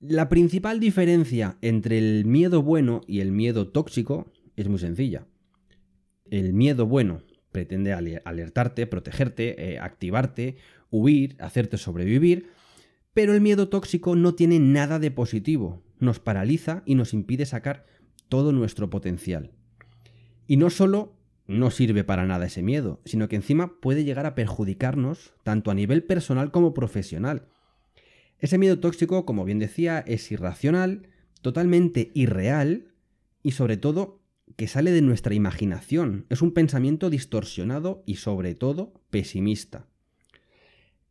La 0.00 0.28
principal 0.28 0.80
diferencia 0.80 1.58
entre 1.62 1.98
el 1.98 2.24
miedo 2.24 2.64
bueno 2.64 3.02
y 3.06 3.20
el 3.20 3.30
miedo 3.30 3.68
tóxico 3.68 4.32
es 4.56 4.66
muy 4.66 4.80
sencilla. 4.80 5.28
El 6.28 6.54
miedo 6.54 6.86
bueno 6.86 7.22
pretende 7.52 7.92
alertarte, 7.92 8.88
protegerte, 8.88 9.74
eh, 9.74 9.78
activarte, 9.78 10.56
huir, 10.90 11.36
hacerte 11.38 11.78
sobrevivir, 11.78 12.48
pero 13.14 13.32
el 13.32 13.40
miedo 13.40 13.68
tóxico 13.68 14.16
no 14.16 14.34
tiene 14.34 14.58
nada 14.58 14.98
de 14.98 15.12
positivo, 15.12 15.84
nos 16.00 16.18
paraliza 16.18 16.82
y 16.84 16.96
nos 16.96 17.14
impide 17.14 17.46
sacar 17.46 17.86
todo 18.28 18.50
nuestro 18.50 18.90
potencial. 18.90 19.52
Y 20.48 20.56
no 20.56 20.68
solo 20.68 21.21
no 21.46 21.70
sirve 21.70 22.04
para 22.04 22.26
nada 22.26 22.46
ese 22.46 22.62
miedo, 22.62 23.00
sino 23.04 23.28
que 23.28 23.36
encima 23.36 23.80
puede 23.80 24.04
llegar 24.04 24.26
a 24.26 24.34
perjudicarnos 24.34 25.34
tanto 25.42 25.70
a 25.70 25.74
nivel 25.74 26.04
personal 26.04 26.50
como 26.50 26.74
profesional. 26.74 27.48
Ese 28.38 28.58
miedo 28.58 28.80
tóxico, 28.80 29.24
como 29.24 29.44
bien 29.44 29.58
decía, 29.58 30.00
es 30.00 30.30
irracional, 30.32 31.08
totalmente 31.42 32.10
irreal 32.14 32.92
y 33.42 33.52
sobre 33.52 33.76
todo 33.76 34.20
que 34.56 34.68
sale 34.68 34.90
de 34.90 35.02
nuestra 35.02 35.34
imaginación. 35.34 36.26
Es 36.28 36.42
un 36.42 36.52
pensamiento 36.52 37.10
distorsionado 37.10 38.02
y 38.06 38.16
sobre 38.16 38.54
todo 38.54 39.00
pesimista. 39.10 39.86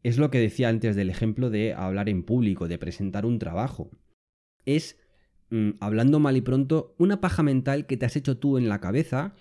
Es 0.03 0.17
lo 0.17 0.31
que 0.31 0.39
decía 0.39 0.69
antes 0.69 0.95
del 0.95 1.09
ejemplo 1.09 1.49
de 1.49 1.73
hablar 1.73 2.09
en 2.09 2.23
público, 2.23 2.67
de 2.67 2.77
presentar 2.77 3.25
un 3.25 3.39
trabajo. 3.39 3.91
Es, 4.65 4.97
mm, 5.49 5.71
hablando 5.79 6.19
mal 6.19 6.37
y 6.37 6.41
pronto, 6.41 6.95
una 6.97 7.21
paja 7.21 7.43
mental 7.43 7.85
que 7.85 7.97
te 7.97 8.05
has 8.05 8.15
hecho 8.15 8.37
tú 8.37 8.57
en 8.57 8.67
la 8.67 8.79
cabeza 8.79 9.35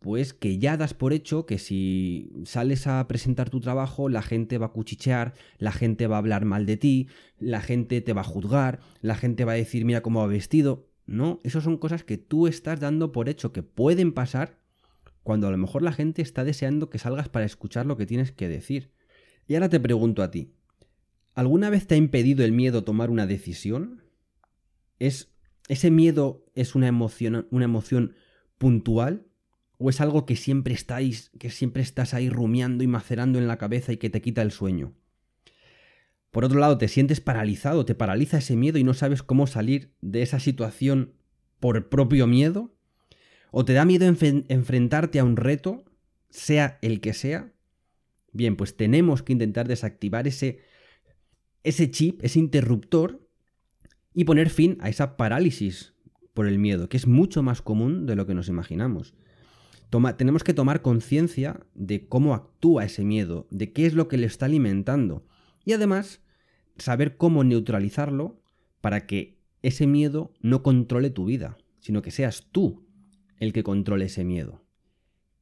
pues 0.00 0.32
que 0.32 0.58
ya 0.58 0.78
das 0.78 0.94
por 0.94 1.12
hecho 1.12 1.44
que 1.44 1.58
si 1.58 2.32
sales 2.44 2.86
a 2.86 3.06
presentar 3.06 3.50
tu 3.50 3.60
trabajo, 3.60 4.08
la 4.08 4.22
gente 4.22 4.56
va 4.56 4.66
a 4.66 4.72
cuchichear, 4.72 5.34
la 5.58 5.72
gente 5.72 6.06
va 6.06 6.16
a 6.16 6.18
hablar 6.18 6.46
mal 6.46 6.64
de 6.64 6.78
ti, 6.78 7.08
la 7.38 7.60
gente 7.60 8.00
te 8.00 8.14
va 8.14 8.22
a 8.22 8.24
juzgar, 8.24 8.80
la 9.02 9.14
gente 9.14 9.44
va 9.44 9.52
a 9.52 9.56
decir 9.56 9.84
mira 9.84 10.00
cómo 10.00 10.20
va 10.20 10.26
vestido. 10.26 10.88
No, 11.04 11.38
eso 11.42 11.60
son 11.60 11.76
cosas 11.76 12.02
que 12.02 12.16
tú 12.16 12.46
estás 12.46 12.80
dando 12.80 13.12
por 13.12 13.28
hecho 13.28 13.52
que 13.52 13.62
pueden 13.62 14.12
pasar 14.12 14.58
cuando 15.22 15.48
a 15.48 15.50
lo 15.50 15.58
mejor 15.58 15.82
la 15.82 15.92
gente 15.92 16.22
está 16.22 16.44
deseando 16.44 16.88
que 16.88 16.98
salgas 16.98 17.28
para 17.28 17.44
escuchar 17.44 17.84
lo 17.84 17.98
que 17.98 18.06
tienes 18.06 18.32
que 18.32 18.48
decir. 18.48 18.92
Y 19.46 19.54
ahora 19.54 19.68
te 19.68 19.80
pregunto 19.80 20.22
a 20.22 20.30
ti, 20.30 20.54
¿alguna 21.34 21.68
vez 21.68 21.86
te 21.86 21.94
ha 21.94 21.98
impedido 21.98 22.42
el 22.42 22.52
miedo 22.52 22.84
tomar 22.84 23.10
una 23.10 23.26
decisión? 23.26 24.02
¿Es, 24.98 25.34
¿Ese 25.68 25.90
miedo 25.90 26.46
es 26.54 26.74
una 26.74 26.86
emoción, 26.86 27.46
una 27.50 27.66
emoción 27.66 28.14
puntual? 28.56 29.26
¿O 29.82 29.88
es 29.88 30.02
algo 30.02 30.26
que 30.26 30.36
siempre 30.36 30.74
estáis, 30.74 31.30
que 31.38 31.48
siempre 31.48 31.80
estás 31.80 32.12
ahí 32.12 32.28
rumiando 32.28 32.84
y 32.84 32.86
macerando 32.86 33.38
en 33.38 33.48
la 33.48 33.56
cabeza 33.56 33.94
y 33.94 33.96
que 33.96 34.10
te 34.10 34.20
quita 34.20 34.42
el 34.42 34.50
sueño? 34.50 34.92
Por 36.30 36.44
otro 36.44 36.60
lado, 36.60 36.76
te 36.76 36.86
sientes 36.86 37.22
paralizado, 37.22 37.86
te 37.86 37.94
paraliza 37.94 38.36
ese 38.36 38.56
miedo 38.56 38.76
y 38.76 38.84
no 38.84 38.92
sabes 38.92 39.22
cómo 39.22 39.46
salir 39.46 39.94
de 40.02 40.20
esa 40.20 40.38
situación 40.38 41.14
por 41.60 41.88
propio 41.88 42.26
miedo? 42.26 42.74
¿O 43.52 43.64
te 43.64 43.72
da 43.72 43.86
miedo 43.86 44.04
enfrentarte 44.06 45.18
a 45.18 45.24
un 45.24 45.36
reto, 45.36 45.86
sea 46.28 46.78
el 46.82 47.00
que 47.00 47.14
sea? 47.14 47.50
Bien, 48.32 48.56
pues 48.56 48.76
tenemos 48.76 49.22
que 49.22 49.32
intentar 49.32 49.66
desactivar 49.66 50.28
ese, 50.28 50.60
ese 51.64 51.90
chip, 51.90 52.22
ese 52.22 52.38
interruptor, 52.38 53.26
y 54.12 54.24
poner 54.24 54.50
fin 54.50 54.76
a 54.82 54.90
esa 54.90 55.16
parálisis 55.16 55.94
por 56.34 56.46
el 56.46 56.58
miedo, 56.58 56.90
que 56.90 56.98
es 56.98 57.06
mucho 57.06 57.42
más 57.42 57.62
común 57.62 58.04
de 58.04 58.14
lo 58.14 58.26
que 58.26 58.34
nos 58.34 58.48
imaginamos 58.48 59.14
tenemos 60.16 60.44
que 60.44 60.54
tomar 60.54 60.82
conciencia 60.82 61.60
de 61.74 62.06
cómo 62.06 62.34
actúa 62.34 62.84
ese 62.84 63.04
miedo, 63.04 63.46
de 63.50 63.72
qué 63.72 63.86
es 63.86 63.94
lo 63.94 64.08
que 64.08 64.18
le 64.18 64.26
está 64.26 64.46
alimentando. 64.46 65.26
Y 65.64 65.72
además, 65.72 66.22
saber 66.78 67.16
cómo 67.16 67.44
neutralizarlo 67.44 68.40
para 68.80 69.06
que 69.06 69.38
ese 69.62 69.86
miedo 69.86 70.32
no 70.40 70.62
controle 70.62 71.10
tu 71.10 71.24
vida, 71.24 71.58
sino 71.80 72.02
que 72.02 72.10
seas 72.10 72.48
tú 72.52 72.86
el 73.38 73.52
que 73.52 73.62
controle 73.62 74.06
ese 74.06 74.24
miedo. 74.24 74.64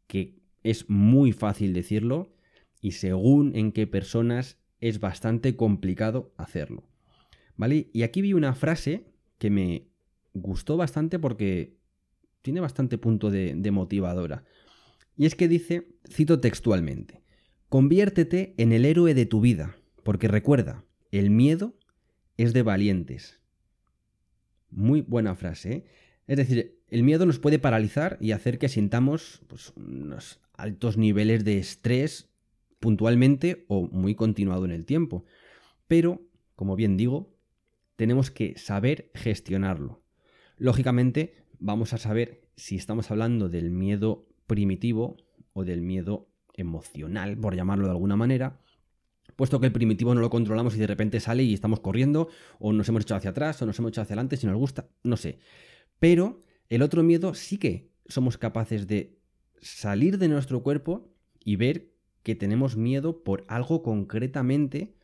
Que 0.07 0.41
es 0.63 0.89
muy 0.89 1.33
fácil 1.33 1.73
decirlo 1.73 2.35
y 2.81 2.93
según 2.93 3.55
en 3.55 3.73
qué 3.73 3.87
personas 3.87 4.59
es 4.81 5.01
bastante 5.01 5.57
complicado 5.57 6.33
hacerlo. 6.37 6.85
¿Vale? 7.57 7.91
Y 7.93 8.03
aquí 8.03 8.23
vi 8.23 8.33
una 8.33 8.55
frase 8.55 9.05
que 9.39 9.51
me 9.51 9.89
gustó 10.33 10.77
bastante 10.77 11.19
porque 11.19 11.78
tiene 12.49 12.61
bastante 12.61 12.97
punto 12.97 13.31
de, 13.31 13.71
motivadora. 13.71 14.43
Y 15.19 15.27
es 15.27 15.35
que 15.35 15.49
dice, 15.49 15.87
cito 16.09 16.41
textualmente, 16.41 17.23
conviértete 17.69 18.55
en 18.57 18.73
el 18.73 18.87
héroe 18.87 19.13
de 19.13 19.27
tu 19.27 19.43
vida, 19.43 19.77
porque 20.03 20.29
recuerda, 20.29 20.83
el 21.13 21.29
miedo 21.29 21.77
es 22.39 22.55
de 22.55 22.63
valientes. 22.63 23.43
Muy 24.71 25.03
buena 25.03 25.35
frase. 25.35 25.73
¿eh? 25.73 25.85
Es 26.27 26.39
decir, 26.39 26.81
el 26.89 27.03
miedo 27.03 27.27
nos 27.27 27.39
puede 27.39 27.59
paralizar 27.59 28.17
y 28.19 28.33
hacer 28.33 28.59
que 28.59 28.71
sintamos 28.71 29.43
pues, 29.47 29.75
unos 29.77 30.41
altos 30.55 30.97
niveles 30.97 31.45
de 31.45 31.59
estrés 31.59 32.31
puntualmente 32.81 33.67
o 33.69 33.89
muy 33.89 34.15
continuado 34.15 34.65
en 34.65 34.71
el 34.71 34.87
tiempo. 34.87 35.27
Pero, 35.87 36.23
como 36.57 36.77
bien 36.77 36.97
digo, 36.97 37.37
tenemos 37.97 38.31
que 38.31 38.57
saber 38.57 39.11
gestionarlo. 39.15 40.03
Lógicamente, 40.57 41.35
vamos 41.61 41.93
a 41.93 41.99
saber 41.99 42.43
si 42.57 42.77
estamos 42.77 43.11
hablando 43.11 43.49
del 43.49 43.71
miedo 43.71 44.27
primitivo 44.47 45.17
o 45.53 45.65
del 45.65 45.83
miedo 45.83 46.29
emocional, 46.55 47.37
por 47.39 47.55
llamarlo 47.55 47.87
de 47.87 47.93
alguna 47.93 48.17
manera, 48.17 48.61
puesto 49.37 49.61
que 49.61 49.67
el 49.67 49.73
primitivo 49.73 50.15
no 50.15 50.21
lo 50.21 50.31
controlamos 50.31 50.75
y 50.75 50.79
de 50.79 50.87
repente 50.87 51.21
sale 51.21 51.45
y 51.45 51.55
estamos 51.55 51.81
corriendo, 51.81 52.29
o 52.59 52.73
nos 52.73 52.89
hemos 52.89 53.03
echado 53.03 53.19
hacia 53.19 53.31
atrás, 53.31 53.63
o 53.63 53.67
nos 53.67 53.79
hemos 53.79 53.91
echado 53.91 54.03
hacia 54.03 54.15
adelante 54.15 54.37
si 54.37 54.47
nos 54.47 54.57
gusta, 54.57 54.89
no 55.05 55.17
sé. 55.17 55.39
Pero 55.99 56.43
el 56.69 56.83
otro 56.83 57.03
miedo 57.03 57.35
sí 57.35 57.59
que 57.59 57.93
somos 58.07 58.39
capaces 58.39 58.87
de 58.87 59.19
salir 59.61 60.19
de 60.19 60.29
nuestro 60.29 60.63
cuerpo 60.63 61.13
y 61.45 61.57
ver 61.57 61.93
que 62.23 62.35
tenemos 62.35 62.77
miedo 62.77 63.23
por 63.23 63.45
algo 63.49 63.83
concretamente 63.83 64.95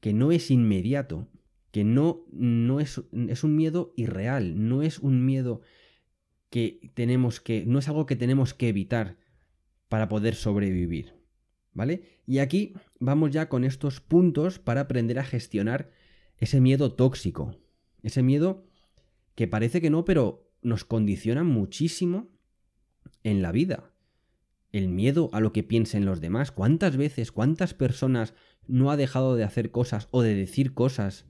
que 0.00 0.12
no 0.12 0.32
es 0.32 0.50
inmediato, 0.50 1.28
que 1.70 1.84
no, 1.84 2.24
no 2.32 2.80
es, 2.80 3.02
es 3.28 3.44
un 3.44 3.56
miedo 3.56 3.92
irreal, 3.96 4.68
no 4.68 4.82
es 4.82 4.98
un 4.98 5.24
miedo 5.24 5.62
que 6.50 6.90
tenemos 6.94 7.40
que, 7.40 7.64
no 7.66 7.78
es 7.78 7.88
algo 7.88 8.06
que 8.06 8.16
tenemos 8.16 8.54
que 8.54 8.68
evitar 8.68 9.18
para 9.88 10.08
poder 10.08 10.34
sobrevivir. 10.34 11.14
¿Vale? 11.72 12.22
Y 12.26 12.38
aquí 12.38 12.72
vamos 12.98 13.32
ya 13.32 13.50
con 13.50 13.62
estos 13.62 14.00
puntos 14.00 14.58
para 14.58 14.82
aprender 14.82 15.18
a 15.18 15.24
gestionar 15.24 15.90
ese 16.38 16.60
miedo 16.60 16.94
tóxico. 16.94 17.58
Ese 18.02 18.22
miedo 18.22 18.66
que 19.34 19.46
parece 19.46 19.82
que 19.82 19.90
no, 19.90 20.04
pero 20.04 20.50
nos 20.62 20.84
condiciona 20.84 21.44
muchísimo 21.44 22.30
en 23.22 23.42
la 23.42 23.52
vida. 23.52 23.92
El 24.72 24.88
miedo 24.88 25.28
a 25.32 25.40
lo 25.40 25.52
que 25.52 25.62
piensen 25.62 26.06
los 26.06 26.20
demás. 26.20 26.50
¿Cuántas 26.50 26.96
veces, 26.96 27.30
cuántas 27.30 27.74
personas 27.74 28.34
no 28.66 28.90
ha 28.90 28.96
dejado 28.96 29.36
de 29.36 29.44
hacer 29.44 29.70
cosas 29.70 30.08
o 30.10 30.22
de 30.22 30.34
decir 30.34 30.72
cosas 30.72 31.26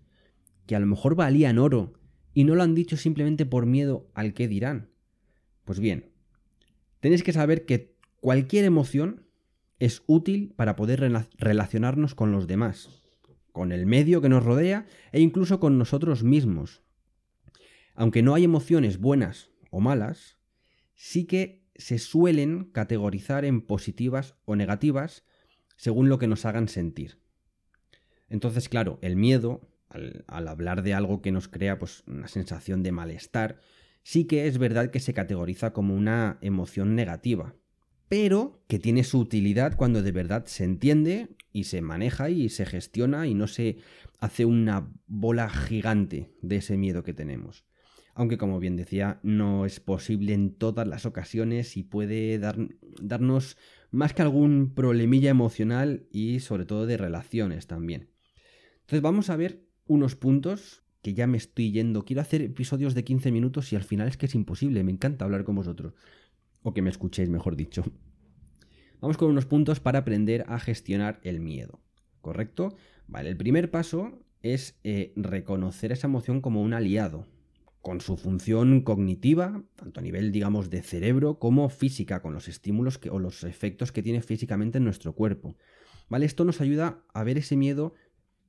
que 0.66 0.76
a 0.76 0.80
lo 0.80 0.87
mejor 0.87 1.16
valían 1.16 1.58
oro 1.58 1.94
y 2.35 2.44
no 2.44 2.54
lo 2.54 2.62
han 2.62 2.75
dicho 2.75 2.96
simplemente 2.96 3.46
por 3.46 3.66
miedo 3.66 4.08
al 4.14 4.32
que 4.32 4.49
dirán? 4.49 4.90
Pues 5.66 5.80
bien, 5.80 6.12
tenéis 7.00 7.25
que 7.25 7.32
saber 7.32 7.66
que 7.66 7.96
cualquier 8.20 8.64
emoción 8.64 9.26
es 9.80 10.04
útil 10.06 10.54
para 10.56 10.76
poder 10.76 11.00
relacionarnos 11.38 12.14
con 12.14 12.30
los 12.30 12.46
demás, 12.46 13.02
con 13.50 13.73
el 13.73 13.85
medio 13.85 14.23
que 14.23 14.28
nos 14.28 14.44
rodea 14.44 14.87
e 15.11 15.20
incluso 15.20 15.58
con 15.58 15.76
nosotros 15.76 16.23
mismos. 16.23 16.82
Aunque 17.94 18.23
no 18.23 18.35
hay 18.35 18.44
emociones 18.44 18.99
buenas 18.99 19.50
o 19.70 19.80
malas, 19.80 20.38
sí 20.94 21.25
que 21.25 21.66
se 21.75 21.99
suelen 21.99 22.70
categorizar 22.70 23.44
en 23.44 23.61
positivas 23.61 24.37
o 24.44 24.54
negativas 24.54 25.25
según 25.76 26.08
lo 26.08 26.20
que 26.20 26.28
nos 26.28 26.46
hagan 26.46 26.68
sentir. 26.68 27.18
Entonces, 28.28 28.68
claro, 28.68 29.00
el 29.02 29.16
miedo, 29.16 29.68
al, 29.88 30.25
hablar 30.28 30.82
de 30.82 30.94
algo 30.94 31.23
que 31.23 31.32
nos 31.32 31.49
crea 31.49 31.78
pues, 31.80 32.04
una 32.06 32.28
sensación 32.28 32.85
de 32.85 32.92
malestar, 32.92 33.61
sí 34.06 34.26
que 34.26 34.46
es 34.46 34.58
verdad 34.58 34.92
que 34.92 35.00
se 35.00 35.12
categoriza 35.12 35.72
como 35.72 35.92
una 35.92 36.38
emoción 36.40 36.94
negativa, 36.94 37.56
pero 38.08 38.62
que 38.68 38.78
tiene 38.78 39.02
su 39.02 39.18
utilidad 39.18 39.76
cuando 39.76 40.00
de 40.00 40.12
verdad 40.12 40.44
se 40.46 40.62
entiende 40.62 41.34
y 41.52 41.64
se 41.64 41.82
maneja 41.82 42.30
y 42.30 42.48
se 42.48 42.66
gestiona 42.66 43.26
y 43.26 43.34
no 43.34 43.48
se 43.48 43.78
hace 44.20 44.44
una 44.44 44.92
bola 45.08 45.48
gigante 45.48 46.30
de 46.40 46.54
ese 46.54 46.76
miedo 46.76 47.02
que 47.02 47.14
tenemos. 47.14 47.64
Aunque 48.14 48.38
como 48.38 48.60
bien 48.60 48.76
decía, 48.76 49.18
no 49.25 49.66
es 49.66 49.80
posible 49.80 50.34
en 50.34 50.54
todas 50.54 50.86
las 50.86 51.04
ocasiones 51.04 51.76
y 51.76 51.82
puede 51.82 52.38
darnos 52.38 53.56
más 53.90 54.14
que 54.14 54.22
algún 54.22 54.72
problemilla 54.72 55.30
emocional 55.30 56.06
y 56.12 56.38
sobre 56.38 56.64
todo 56.64 56.86
de 56.86 56.96
relaciones 56.96 57.66
también. 57.66 58.12
Entonces 58.82 59.02
vamos 59.02 59.30
a 59.30 59.36
ver 59.36 59.66
unos 59.88 60.14
puntos 60.14 60.85
que 61.06 61.14
ya 61.14 61.28
me 61.28 61.36
estoy 61.36 61.70
yendo. 61.70 62.04
Quiero 62.04 62.20
hacer 62.20 62.42
episodios 62.42 62.92
de 62.96 63.04
15 63.04 63.30
minutos 63.30 63.72
y 63.72 63.76
al 63.76 63.84
final 63.84 64.08
es 64.08 64.16
que 64.16 64.26
es 64.26 64.34
imposible. 64.34 64.82
Me 64.82 64.90
encanta 64.90 65.25
hablar 65.25 65.44
con 65.44 65.54
vosotros. 65.54 65.94
O 66.64 66.75
que 66.75 66.82
me 66.82 66.90
escuchéis, 66.90 67.28
mejor 67.28 67.54
dicho. 67.54 67.84
Vamos 69.00 69.16
con 69.16 69.30
unos 69.30 69.46
puntos 69.46 69.78
para 69.78 70.00
aprender 70.00 70.44
a 70.48 70.58
gestionar 70.58 71.20
el 71.22 71.38
miedo. 71.38 71.78
¿Correcto? 72.22 72.75
Vale, 73.06 73.28
el 73.28 73.36
primer 73.36 73.70
paso 73.70 74.18
es 74.42 74.80
eh, 74.82 75.12
reconocer 75.14 75.92
esa 75.92 76.08
emoción 76.08 76.40
como 76.40 76.60
un 76.60 76.75
aliado, 76.75 77.28
con 77.82 78.00
su 78.00 78.16
función 78.16 78.80
cognitiva, 78.80 79.62
tanto 79.76 80.00
a 80.00 80.02
nivel, 80.02 80.32
digamos, 80.32 80.70
de 80.70 80.82
cerebro 80.82 81.38
como 81.38 81.68
física, 81.68 82.20
con 82.20 82.32
los 82.32 82.48
estímulos 82.48 82.98
que, 82.98 83.10
o 83.10 83.20
los 83.20 83.44
efectos 83.44 83.92
que 83.92 84.02
tiene 84.02 84.22
físicamente 84.22 84.78
en 84.78 84.84
nuestro 84.84 85.12
cuerpo. 85.12 85.56
¿Vale? 86.08 86.26
Esto 86.26 86.44
nos 86.44 86.60
ayuda 86.60 87.04
a 87.14 87.22
ver 87.22 87.38
ese 87.38 87.54
miedo 87.54 87.94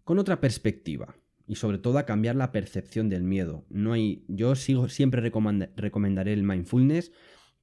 con 0.03 0.17
otra 0.17 0.41
perspectiva 0.41 1.17
y 1.47 1.55
sobre 1.55 1.77
todo 1.77 1.97
a 1.97 2.05
cambiar 2.05 2.35
la 2.35 2.51
percepción 2.51 3.09
del 3.09 3.23
miedo. 3.23 3.65
No 3.69 3.93
hay, 3.93 4.25
yo 4.27 4.55
sigo, 4.55 4.89
siempre 4.89 5.21
recomendaré 5.21 6.33
el 6.33 6.43
mindfulness 6.43 7.11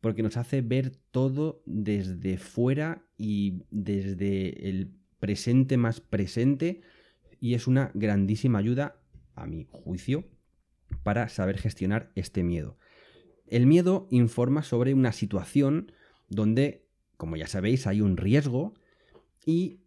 porque 0.00 0.22
nos 0.22 0.36
hace 0.36 0.62
ver 0.62 0.96
todo 1.10 1.62
desde 1.66 2.38
fuera 2.38 3.06
y 3.16 3.62
desde 3.70 4.68
el 4.68 4.94
presente 5.18 5.76
más 5.76 6.00
presente 6.00 6.82
y 7.40 7.54
es 7.54 7.66
una 7.66 7.90
grandísima 7.94 8.58
ayuda, 8.58 9.00
a 9.34 9.46
mi 9.46 9.66
juicio, 9.70 10.24
para 11.02 11.28
saber 11.28 11.58
gestionar 11.58 12.10
este 12.14 12.42
miedo. 12.42 12.78
El 13.46 13.66
miedo 13.66 14.06
informa 14.10 14.62
sobre 14.62 14.94
una 14.94 15.12
situación 15.12 15.92
donde, 16.28 16.86
como 17.16 17.36
ya 17.36 17.46
sabéis, 17.46 17.86
hay 17.86 18.00
un 18.00 18.16
riesgo 18.16 18.74
y 19.44 19.80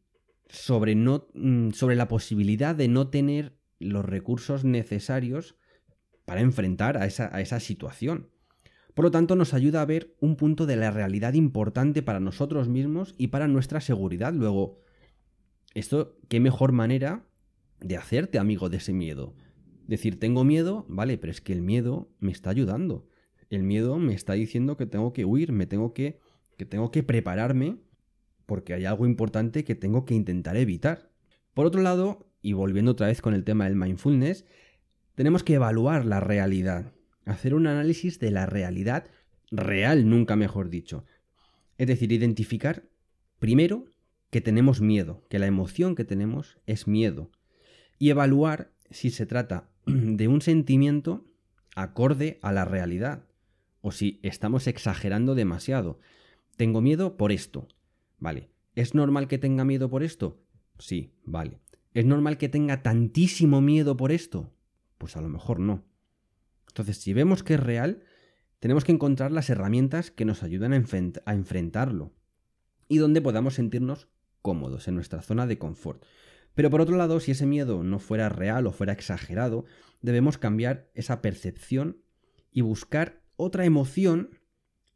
sobre, 0.49 0.95
no, 0.95 1.27
mm, 1.33 1.71
sobre 1.71 1.95
la 1.95 2.07
posibilidad 2.07 2.75
de 2.75 2.87
no 2.87 3.09
tener 3.09 3.56
los 3.79 4.05
recursos 4.05 4.63
necesarios 4.63 5.55
para 6.25 6.41
enfrentar 6.41 6.97
a 6.97 7.05
esa, 7.05 7.59
situación. 7.59 8.29
Por 8.93 9.05
lo 9.05 9.11
tanto, 9.11 9.35
nos 9.35 9.53
ayuda 9.53 9.81
a 9.81 9.85
ver 9.85 10.15
un 10.19 10.35
punto 10.35 10.65
de 10.65 10.75
la 10.75 10.91
realidad 10.91 11.33
importante 11.35 12.01
para 12.01 12.19
nosotros 12.19 12.67
mismos 12.67 13.15
y 13.17 13.27
para 13.27 13.47
nuestra 13.47 13.79
seguridad. 13.79 14.33
Luego, 14.33 14.81
esto, 15.73 16.17
qué 16.27 16.39
mejor 16.39 16.71
manera 16.71 17.25
de 17.79 17.95
hacerte 17.95 18.39
amigo 18.39 18.69
de 18.69 18.77
ese 18.77 18.93
miedo. 18.93 19.35
Decir, 19.87 20.19
tengo 20.19 20.43
miedo, 20.43 20.85
vale, 20.89 21.17
pero 21.17 21.31
es 21.31 21.39
que 21.39 21.53
el 21.53 21.61
miedo 21.61 22.09
me 22.19 22.31
está 22.31 22.49
ayudando. 22.49 23.07
El 23.49 23.63
miedo 23.63 23.97
me 23.97 24.13
está 24.13 24.33
diciendo 24.33 24.75
que 24.75 24.85
tengo 24.85 25.13
que 25.13 25.23
huir, 25.23 25.53
me 25.53 25.65
tengo 25.65 25.93
que, 25.93 26.19
que 26.57 26.65
tengo 26.65 26.91
que 26.91 27.03
prepararme 27.03 27.77
porque 28.45 28.73
hay 28.73 28.85
algo 28.85 29.05
importante 29.05 29.63
que 29.63 29.75
tengo 29.75 30.03
que 30.05 30.15
intentar 30.15 30.57
evitar. 30.57 31.11
Por 31.53 31.65
otro 31.65 31.81
lado, 31.81 32.26
y 32.47 32.53
volviendo 32.53 32.91
otra 32.91 33.07
vez 33.07 33.21
con 33.21 33.33
el 33.33 33.43
tema 33.43 33.65
del 33.65 33.75
mindfulness, 33.75 34.45
tenemos 35.15 35.43
que 35.43 35.55
evaluar 35.55 36.05
la 36.05 36.21
realidad, 36.21 36.93
hacer 37.25 37.53
un 37.53 37.67
análisis 37.67 38.19
de 38.19 38.31
la 38.31 38.45
realidad 38.45 39.09
real, 39.51 40.09
nunca 40.09 40.37
mejor 40.37 40.69
dicho. 40.69 41.03
Es 41.77 41.87
decir, 41.87 42.13
identificar 42.13 42.83
primero 43.39 43.83
que 44.29 44.39
tenemos 44.39 44.79
miedo, 44.79 45.25
que 45.29 45.39
la 45.39 45.47
emoción 45.47 45.93
que 45.93 46.05
tenemos 46.05 46.57
es 46.67 46.87
miedo, 46.87 47.31
y 47.99 48.11
evaluar 48.11 48.71
si 48.89 49.09
se 49.09 49.25
trata 49.25 49.69
de 49.85 50.29
un 50.29 50.39
sentimiento 50.39 51.25
acorde 51.75 52.39
a 52.41 52.53
la 52.53 52.63
realidad, 52.63 53.25
o 53.81 53.91
si 53.91 54.21
estamos 54.23 54.67
exagerando 54.67 55.35
demasiado. 55.35 55.99
Tengo 56.55 56.79
miedo 56.79 57.17
por 57.17 57.33
esto, 57.33 57.67
Vale. 58.19 58.49
¿Es 58.73 58.95
normal 58.95 59.27
que 59.27 59.37
tenga 59.37 59.65
miedo 59.65 59.89
por 59.89 60.01
esto? 60.01 60.39
Sí, 60.79 61.11
vale. 61.25 61.59
¿Es 61.97 62.05
normal 62.05 62.37
que 62.37 62.47
tenga 62.47 62.83
tantísimo 62.83 63.59
miedo 63.59 63.97
por 63.97 64.11
esto? 64.11 64.53
Pues 64.99 65.17
a 65.17 65.21
lo 65.21 65.29
mejor 65.29 65.59
no. 65.59 65.83
Entonces, 66.67 66.97
si 66.97 67.11
vemos 67.11 67.41
que 67.41 67.55
es 67.55 67.59
real, 67.59 68.03
tenemos 68.59 68.85
que 68.85 68.91
encontrar 68.91 69.31
las 69.31 69.49
herramientas 69.49 70.11
que 70.11 70.23
nos 70.23 70.43
ayudan 70.43 70.73
a, 70.73 71.33
enfrentarlo 71.33 72.13
y 72.87 72.99
donde 72.99 73.19
podamos 73.19 73.55
sentirnos 73.55 74.09
cómodos 74.43 74.87
en 74.87 74.93
nuestra 74.93 75.23
zona 75.23 75.47
de 75.47 75.57
confort. 75.57 76.05
Pero 76.53 76.69
por 76.69 76.81
otro 76.81 76.97
lado, 76.97 77.19
si 77.19 77.31
ese 77.31 77.47
miedo 77.47 77.81
no 77.81 77.97
fuera 77.97 78.29
real 78.29 78.67
o 78.67 78.71
fuera 78.71 78.93
exagerado, 78.93 79.65
debemos 79.99 80.37
cambiar 80.37 80.91
esa 80.93 81.23
percepción 81.23 82.03
y 82.51 82.61
buscar 82.61 83.23
otra 83.37 83.65
emoción 83.65 84.39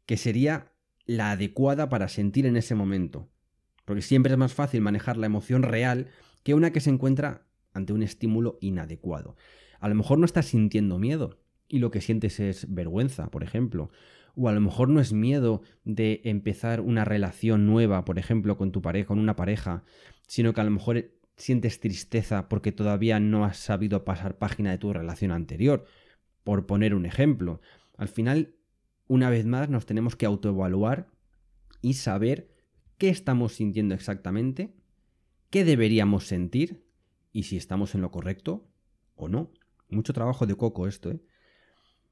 que 0.06 0.16
sería 0.16 0.70
la 1.04 1.32
adecuada 1.32 1.88
para 1.88 2.06
sentir 2.06 2.46
en 2.46 2.56
ese 2.56 2.76
momento. 2.76 3.28
Porque 3.86 4.02
siempre 4.02 4.34
es 4.34 4.38
más 4.38 4.54
fácil 4.54 4.82
manejar 4.82 5.16
la 5.16 5.26
emoción 5.26 5.64
real 5.64 6.06
que 6.42 6.54
una 6.54 6.72
que 6.72 6.80
se 6.80 6.90
encuentra 6.90 7.46
ante 7.72 7.92
un 7.92 8.02
estímulo 8.02 8.58
inadecuado. 8.60 9.36
A 9.80 9.88
lo 9.88 9.94
mejor 9.94 10.18
no 10.18 10.24
estás 10.24 10.46
sintiendo 10.46 10.98
miedo 10.98 11.38
y 11.68 11.78
lo 11.78 11.90
que 11.90 12.00
sientes 12.00 12.38
es 12.40 12.72
vergüenza, 12.72 13.30
por 13.30 13.42
ejemplo. 13.42 13.90
O 14.34 14.48
a 14.48 14.52
lo 14.52 14.60
mejor 14.60 14.88
no 14.88 15.00
es 15.00 15.12
miedo 15.12 15.62
de 15.84 16.20
empezar 16.24 16.80
una 16.80 17.04
relación 17.04 17.66
nueva, 17.66 18.04
por 18.04 18.18
ejemplo, 18.18 18.56
con 18.56 18.72
tu 18.72 18.82
pareja, 18.82 19.08
con 19.08 19.18
una 19.18 19.36
pareja, 19.36 19.84
sino 20.26 20.52
que 20.52 20.60
a 20.60 20.64
lo 20.64 20.70
mejor 20.70 21.10
sientes 21.36 21.80
tristeza 21.80 22.48
porque 22.48 22.72
todavía 22.72 23.20
no 23.20 23.44
has 23.44 23.56
sabido 23.56 24.04
pasar 24.04 24.38
página 24.38 24.70
de 24.70 24.78
tu 24.78 24.92
relación 24.92 25.32
anterior, 25.32 25.84
por 26.44 26.66
poner 26.66 26.94
un 26.94 27.06
ejemplo. 27.06 27.60
Al 27.96 28.08
final 28.08 28.54
una 29.08 29.30
vez 29.30 29.44
más 29.44 29.68
nos 29.68 29.86
tenemos 29.86 30.16
que 30.16 30.26
autoevaluar 30.26 31.08
y 31.80 31.94
saber 31.94 32.48
qué 32.98 33.08
estamos 33.08 33.54
sintiendo 33.54 33.94
exactamente, 33.94 34.74
qué 35.52 35.64
deberíamos 35.64 36.26
sentir 36.26 36.82
y 37.30 37.44
si 37.44 37.56
estamos 37.56 37.94
en 37.94 38.00
lo 38.00 38.10
correcto 38.10 38.68
o 39.14 39.28
no. 39.28 39.52
Mucho 39.88 40.14
trabajo 40.14 40.46
de 40.46 40.56
coco 40.56 40.88
esto, 40.88 41.10
¿eh? 41.10 41.20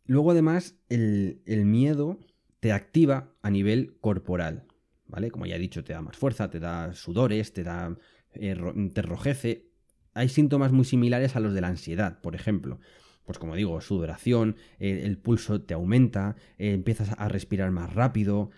Luego 0.05 0.33
además 0.33 0.77
el, 0.89 1.41
miedo 1.47 2.21
te 2.61 2.73
activa 2.73 3.33
a 3.43 3.51
nivel 3.51 3.97
corporal, 4.01 4.67
¿vale? 5.07 5.31
Como 5.31 5.47
ya 5.47 5.57
he 5.57 5.59
dicho, 5.59 5.83
te 5.83 5.95
da 5.95 6.03
más 6.03 6.17
fuerza, 6.17 6.51
te 6.51 6.61
da 6.61 6.95
sudores, 6.95 7.53
te 7.53 7.65
da... 7.65 7.97
Eh, 8.35 8.55
te 8.93 9.01
enrojece. 9.01 9.71
Hay 10.13 10.29
síntomas 10.29 10.71
muy 10.73 10.85
similares 10.85 11.35
a 11.35 11.41
los 11.41 11.55
de 11.55 11.61
la 11.63 11.69
ansiedad, 11.69 12.21
por 12.21 12.35
ejemplo 12.35 12.79
pues 13.25 13.39
como 13.39 13.55
digo, 13.55 13.81
sudoración, 13.81 14.57
el 14.81 15.17
pulso 15.17 15.63
te 15.63 15.73
aumenta, 15.73 16.35
eh, 16.59 16.73
empiezas 16.73 17.11
a 17.17 17.29
respirar 17.29 17.71
más 17.71 17.95
rápido. 17.95 18.51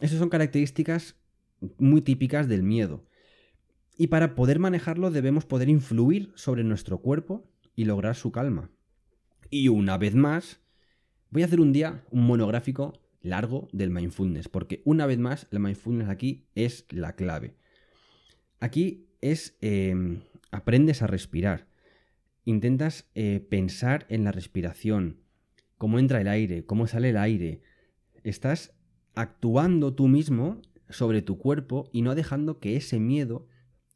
Esas 0.00 0.20
son 0.20 0.28
características 0.28 1.16
muy 1.78 2.00
típicas 2.00 2.46
del 2.46 2.62
miedo. 2.62 3.06
Y 3.96 4.08
para 4.08 4.34
poder 4.34 4.58
manejarlo 4.58 5.10
debemos 5.10 5.44
poder 5.44 5.68
influir 5.68 6.32
sobre 6.34 6.64
nuestro 6.64 6.98
cuerpo 6.98 7.48
y 7.76 7.84
lograr 7.84 8.16
su 8.16 8.32
calma. 8.32 8.70
Y 9.50 9.68
una 9.68 9.98
vez 9.98 10.14
más, 10.14 10.60
voy 11.30 11.42
a 11.42 11.46
hacer 11.46 11.60
un 11.60 11.72
día 11.72 12.04
un 12.10 12.26
monográfico 12.26 12.92
largo 13.20 13.68
del 13.72 13.90
mindfulness, 13.90 14.48
porque 14.48 14.82
una 14.84 15.06
vez 15.06 15.18
más 15.18 15.46
el 15.50 15.60
mindfulness 15.60 16.08
aquí 16.08 16.46
es 16.54 16.86
la 16.90 17.14
clave. 17.14 17.56
Aquí 18.60 19.06
es 19.20 19.56
eh, 19.60 20.20
aprendes 20.50 21.02
a 21.02 21.06
respirar 21.06 21.68
intentas 22.44 23.10
eh, 23.14 23.44
pensar 23.48 24.06
en 24.08 24.24
la 24.24 24.32
respiración, 24.32 25.20
cómo 25.78 25.98
entra 25.98 26.20
el 26.20 26.28
aire, 26.28 26.64
cómo 26.64 26.86
sale 26.86 27.10
el 27.10 27.16
aire. 27.16 27.62
Estás 28.22 28.74
actuando 29.14 29.94
tú 29.94 30.08
mismo 30.08 30.60
sobre 30.88 31.22
tu 31.22 31.38
cuerpo 31.38 31.88
y 31.92 32.02
no 32.02 32.14
dejando 32.14 32.60
que 32.60 32.76
ese 32.76 33.00
miedo 33.00 33.46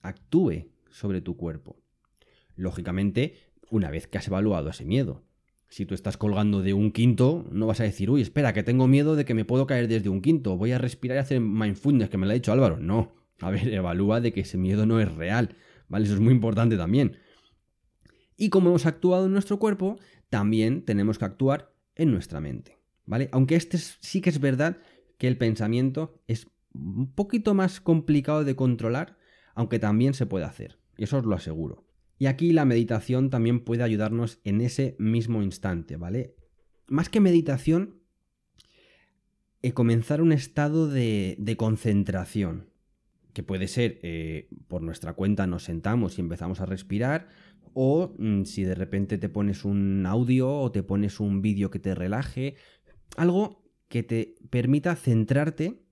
actúe 0.00 0.70
sobre 0.90 1.20
tu 1.20 1.36
cuerpo. 1.36 1.80
Lógicamente, 2.56 3.34
una 3.70 3.90
vez 3.90 4.06
que 4.06 4.18
has 4.18 4.26
evaluado 4.26 4.70
ese 4.70 4.84
miedo. 4.84 5.24
Si 5.68 5.84
tú 5.84 5.94
estás 5.94 6.16
colgando 6.16 6.62
de 6.62 6.72
un 6.72 6.92
quinto, 6.92 7.46
no 7.52 7.66
vas 7.66 7.80
a 7.80 7.84
decir, 7.84 8.10
uy, 8.10 8.22
espera, 8.22 8.54
que 8.54 8.62
tengo 8.62 8.88
miedo 8.88 9.16
de 9.16 9.24
que 9.24 9.34
me 9.34 9.44
puedo 9.44 9.66
caer 9.66 9.86
desde 9.86 10.08
un 10.08 10.22
quinto, 10.22 10.56
voy 10.56 10.72
a 10.72 10.78
respirar 10.78 11.16
y 11.16 11.20
hacer 11.20 11.40
mindfulness, 11.40 12.08
que 12.08 12.16
me 12.16 12.26
lo 12.26 12.32
ha 12.32 12.34
dicho 12.34 12.52
Álvaro. 12.52 12.78
No, 12.78 13.18
A 13.40 13.50
ver, 13.50 13.68
evalúa 13.72 14.20
de 14.20 14.32
que 14.32 14.40
ese 14.40 14.58
miedo 14.58 14.86
no 14.86 15.00
es 15.00 15.12
real, 15.14 15.56
¿vale? 15.88 16.06
Eso 16.06 16.14
es 16.14 16.20
muy 16.20 16.32
importante 16.32 16.76
también. 16.76 17.16
Y 18.36 18.50
como 18.50 18.70
hemos 18.70 18.86
actuado 18.86 19.26
en 19.26 19.32
nuestro 19.32 19.58
cuerpo, 19.58 19.98
también 20.28 20.84
tenemos 20.84 21.18
que 21.18 21.24
actuar 21.24 21.72
en 21.94 22.10
nuestra 22.10 22.40
mente, 22.40 22.78
¿vale? 23.04 23.28
Aunque 23.32 23.56
este 23.56 23.78
sí 23.78 24.20
que 24.20 24.30
es 24.30 24.40
verdad 24.40 24.78
que 25.18 25.28
el 25.28 25.36
pensamiento 25.36 26.20
es 26.26 26.46
un 26.72 27.12
poquito 27.12 27.54
más 27.54 27.80
complicado 27.80 28.44
de 28.44 28.54
controlar, 28.54 29.17
aunque 29.58 29.80
también 29.80 30.14
se 30.14 30.24
puede 30.24 30.44
hacer, 30.44 30.78
y 30.96 31.02
eso 31.02 31.18
os 31.18 31.24
lo 31.24 31.34
aseguro. 31.34 31.84
Y 32.16 32.26
aquí 32.26 32.52
la 32.52 32.64
meditación 32.64 33.28
también 33.28 33.58
puede 33.64 33.82
ayudarnos 33.82 34.38
en 34.44 34.60
ese 34.60 34.94
mismo 35.00 35.42
instante, 35.42 35.96
¿vale? 35.96 36.36
Más 36.86 37.08
que 37.08 37.18
meditación, 37.18 38.00
eh, 39.60 39.72
comenzar 39.72 40.22
un 40.22 40.30
estado 40.30 40.86
de, 40.86 41.54
concentración, 41.58 42.70
que 43.32 43.42
puede 43.42 43.66
ser 43.66 43.98
eh, 44.04 44.48
por 44.68 44.82
nuestra 44.82 45.14
cuenta 45.14 45.48
nos 45.48 45.64
sentamos 45.64 46.18
y 46.18 46.20
empezamos 46.20 46.60
a 46.60 46.66
respirar, 46.66 47.26
o 47.74 48.14
mm, 48.16 48.44
si 48.44 48.62
de 48.62 48.76
repente 48.76 49.18
te 49.18 49.28
pones 49.28 49.64
un 49.64 50.06
audio 50.06 50.52
o 50.52 50.70
te 50.70 50.84
pones 50.84 51.18
un 51.18 51.42
vídeo 51.42 51.68
que 51.72 51.80
te 51.80 51.96
relaje, 51.96 52.54
algo 53.16 53.64
que 53.88 54.04
te 54.04 54.36
permita 54.50 54.94
centrarte 54.94 55.82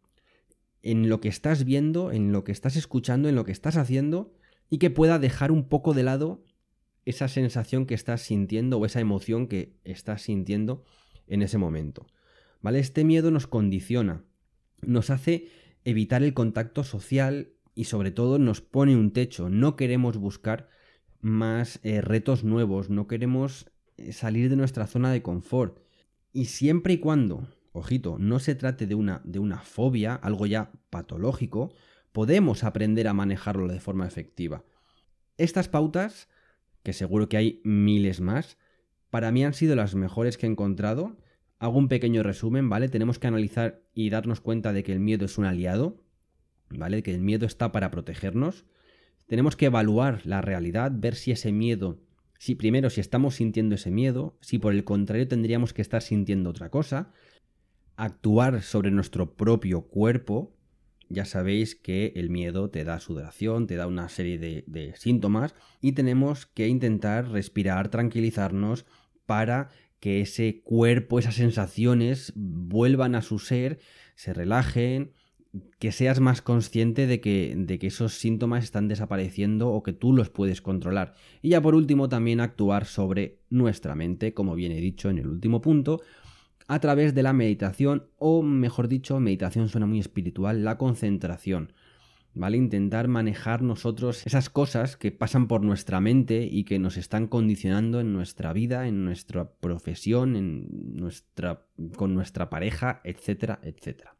en 0.86 1.08
lo 1.08 1.20
que 1.20 1.28
estás 1.28 1.64
viendo, 1.64 2.12
en 2.12 2.30
lo 2.30 2.44
que 2.44 2.52
estás 2.52 2.76
escuchando, 2.76 3.28
en 3.28 3.34
lo 3.34 3.44
que 3.44 3.50
estás 3.50 3.76
haciendo 3.76 4.32
y 4.70 4.78
que 4.78 4.88
pueda 4.88 5.18
dejar 5.18 5.50
un 5.50 5.68
poco 5.68 5.94
de 5.94 6.04
lado 6.04 6.44
esa 7.04 7.26
sensación 7.26 7.86
que 7.86 7.94
estás 7.94 8.22
sintiendo 8.22 8.78
o 8.78 8.86
esa 8.86 9.00
emoción 9.00 9.48
que 9.48 9.74
estás 9.82 10.22
sintiendo 10.22 10.84
en 11.26 11.42
ese 11.42 11.58
momento. 11.58 12.06
¿Vale? 12.62 12.78
Este 12.78 13.04
miedo 13.04 13.32
nos 13.32 13.48
condiciona, 13.48 14.24
nos 14.80 15.10
hace 15.10 15.48
evitar 15.84 16.22
el 16.22 16.34
contacto 16.34 16.84
social 16.84 17.52
y 17.74 17.84
sobre 17.84 18.12
todo 18.12 18.38
nos 18.38 18.60
pone 18.60 18.96
un 18.96 19.12
techo. 19.12 19.48
No 19.50 19.74
queremos 19.74 20.18
buscar 20.18 20.68
más 21.20 21.80
eh, 21.82 22.00
retos 22.00 22.44
nuevos, 22.44 22.90
no 22.90 23.08
queremos 23.08 23.70
eh, 23.96 24.12
salir 24.12 24.50
de 24.50 24.56
nuestra 24.56 24.86
zona 24.86 25.10
de 25.10 25.22
confort. 25.22 25.80
Y 26.32 26.44
siempre 26.44 26.94
y 26.94 26.98
cuando, 26.98 27.48
ojito, 27.78 28.16
no 28.18 28.38
se 28.38 28.54
trate 28.54 28.86
de 28.86 28.94
una, 28.94 29.20
de 29.24 29.38
una 29.38 29.58
fobia, 29.58 30.14
algo 30.14 30.46
ya 30.46 30.72
patológico, 30.90 31.72
podemos 32.12 32.64
aprender 32.64 33.08
a 33.08 33.14
manejarlo 33.14 33.68
de 33.68 33.80
forma 33.80 34.06
efectiva. 34.06 34.64
Estas 35.36 35.68
pautas, 35.68 36.28
que 36.82 36.92
seguro 36.92 37.28
que 37.28 37.36
hay 37.36 37.60
miles 37.64 38.20
más, 38.20 38.56
para 39.10 39.32
mí 39.32 39.44
han 39.44 39.54
sido 39.54 39.76
las 39.76 39.94
mejores 39.94 40.36
que 40.36 40.46
he 40.46 40.50
encontrado. 40.50 41.16
Hago 41.58 41.78
un 41.78 41.88
pequeño 41.88 42.22
resumen, 42.22 42.68
¿vale? 42.68 42.88
Tenemos 42.88 43.18
que 43.18 43.26
analizar 43.26 43.82
y 43.94 44.10
darnos 44.10 44.40
cuenta 44.40 44.72
de 44.72 44.82
que 44.82 44.92
el 44.92 45.00
miedo 45.00 45.26
es 45.26 45.38
un 45.38 45.44
aliado, 45.44 46.02
¿vale? 46.70 47.02
Que 47.02 47.14
el 47.14 47.20
miedo 47.20 47.46
está 47.46 47.72
para 47.72 47.90
protegernos. 47.90 48.64
Tenemos 49.26 49.56
que 49.56 49.66
evaluar 49.66 50.24
la 50.24 50.40
realidad, 50.40 50.92
ver 50.94 51.14
si 51.14 51.32
ese 51.32 51.52
miedo, 51.52 52.00
si 52.38 52.54
primero 52.54 52.90
si 52.90 53.00
estamos 53.00 53.36
sintiendo 53.36 53.74
ese 53.74 53.90
miedo, 53.90 54.36
si 54.40 54.58
por 54.58 54.72
el 54.72 54.84
contrario 54.84 55.28
tendríamos 55.28 55.72
que 55.72 55.82
estar 55.82 56.02
sintiendo 56.02 56.50
otra 56.50 56.70
cosa, 56.70 57.12
actuar 57.96 58.62
sobre 58.62 58.90
nuestro 58.90 59.34
propio 59.34 59.82
cuerpo, 59.82 60.56
ya 61.08 61.24
sabéis 61.24 61.74
que 61.74 62.12
el 62.16 62.30
miedo 62.30 62.70
te 62.70 62.84
da 62.84 63.00
sudoración, 63.00 63.66
te 63.66 63.76
da 63.76 63.86
una 63.86 64.08
serie 64.08 64.38
de, 64.38 64.94
síntomas 64.96 65.54
y 65.80 65.92
tenemos 65.92 66.46
que 66.46 66.68
intentar 66.68 67.30
respirar, 67.30 67.88
tranquilizarnos 67.90 68.86
para 69.24 69.70
que 70.00 70.20
ese 70.20 70.62
cuerpo, 70.62 71.18
esas 71.18 71.36
sensaciones 71.36 72.32
vuelvan 72.34 73.14
a 73.14 73.22
su 73.22 73.38
ser, 73.38 73.78
se 74.14 74.34
relajen, 74.34 75.12
que 75.78 75.90
seas 75.90 76.20
más 76.20 76.42
consciente 76.42 77.06
de 77.06 77.20
que, 77.20 77.54
de 77.56 77.78
que, 77.78 77.86
esos 77.86 78.14
síntomas 78.14 78.64
están 78.64 78.88
desapareciendo 78.88 79.70
o 79.70 79.82
que 79.82 79.94
tú 79.94 80.12
los 80.12 80.28
puedes 80.28 80.60
controlar. 80.60 81.14
Y 81.40 81.50
ya 81.50 81.62
por 81.62 81.74
último 81.74 82.08
también 82.10 82.40
actuar 82.40 82.84
sobre 82.84 83.38
nuestra 83.48 83.94
mente, 83.94 84.34
como 84.34 84.54
bien 84.54 84.72
he 84.72 84.80
dicho 84.80 85.08
en 85.08 85.18
el 85.18 85.28
último 85.28 85.62
punto, 85.62 86.02
a 86.68 86.80
través 86.80 87.14
de 87.14 87.22
la 87.22 87.32
meditación 87.32 88.08
o 88.18 88.42
mejor 88.42 88.88
dicho, 88.88 89.18
meditación 89.20 89.68
suena 89.68 89.86
muy 89.86 90.00
espiritual, 90.00 90.64
la 90.64 90.78
concentración. 90.78 91.72
¿Vale? 92.38 92.58
Intentar 92.58 93.08
manejar 93.08 93.62
nosotros 93.62 94.26
esas 94.26 94.50
cosas 94.50 94.98
que 94.98 95.10
pasan 95.10 95.48
por 95.48 95.62
nuestra 95.62 96.02
mente 96.02 96.44
y 96.44 96.64
que 96.64 96.78
nos 96.78 96.98
están 96.98 97.28
condicionando 97.28 97.98
en 97.98 98.12
nuestra 98.12 98.52
vida, 98.52 98.88
en 98.88 99.06
nuestra 99.06 99.52
profesión, 99.54 100.36
en 100.36 100.66
nuestra, 100.96 101.64
con 101.96 102.12
nuestra 102.12 102.50
pareja, 102.50 103.00
etcétera, 103.04 103.58
etcétera. 103.62 104.16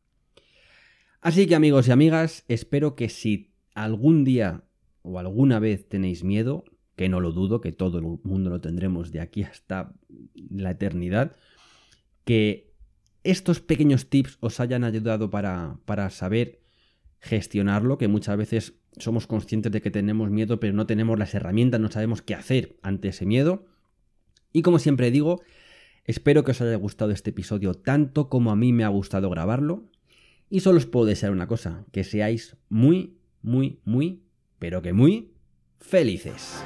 Así 1.21 1.47
que 1.47 1.57
amigos 1.57 1.89
y 1.89 1.91
amigas, 1.91 2.45
espero 2.49 2.95
que 2.95 3.11
si 3.11 3.53
algún 3.75 4.25
día 4.25 4.63
o 5.03 5.19
alguna 5.19 5.59
vez 5.59 5.87
tenéis 5.87 6.25
miedo, 6.25 6.65
que 6.97 7.11
no 7.11 7.21
lo 7.21 7.33
dudo, 7.33 7.61
que 7.61 7.73
todo 7.73 7.99
el 7.99 8.05
mundo 8.23 8.49
lo 8.49 8.63
tendremos 8.63 9.13
de 9.13 9.21
aquí 9.21 9.43
hasta 9.43 9.93
la 10.51 10.71
eternidad, 10.71 11.37
que 12.27 12.75
estos 13.23 13.61
pequeños 13.61 14.11
tips 14.11 14.37
os 14.41 14.59
hayan 14.59 14.83
ayudado 14.83 15.31
para, 15.31 15.79
para 15.85 16.11
saber 16.11 16.61
gestionarlo, 17.21 17.99
que 17.99 18.09
muchas 18.09 18.37
veces 18.37 18.75
somos 18.99 19.29
conscientes 19.29 19.71
de 19.71 19.81
que 19.81 19.93
tenemos 19.93 20.29
miedo, 20.29 20.59
pero 20.59 20.73
no 20.73 20.87
tenemos 20.87 21.19
las 21.19 21.35
herramientas, 21.35 21.81
no 21.81 21.91
sabemos 21.91 22.23
qué 22.23 22.35
hacer 22.35 22.77
ante 22.83 23.09
ese 23.09 23.27
miedo. 23.27 23.67
Y 24.53 24.62
como 24.62 24.81
siempre 24.81 25.12
digo, 25.12 25.41
espero 26.05 26.43
que 26.43 26.51
os 26.51 26.61
haya 26.61 26.75
gustado 26.77 27.12
este 27.12 27.31
episodio 27.31 27.75
tanto 27.75 28.29
como 28.29 28.51
a 28.51 28.57
mí 28.57 28.73
me 28.73 28.85
ha 28.85 28.89
gustado 28.89 29.31
grabarlo. 29.31 29.85
Y 30.51 30.61
solo 30.61 30.79
os 30.79 30.87
puedo 30.87 31.07
desear 31.07 31.31
una 31.31 31.47
cosa, 31.47 31.85
que 31.93 32.03
seáis 32.03 32.57
muy, 32.69 33.19
muy, 33.41 33.81
muy, 33.85 34.25
pero 34.59 34.83
que 34.83 34.93
muy 34.93 35.33
felices. 35.79 36.65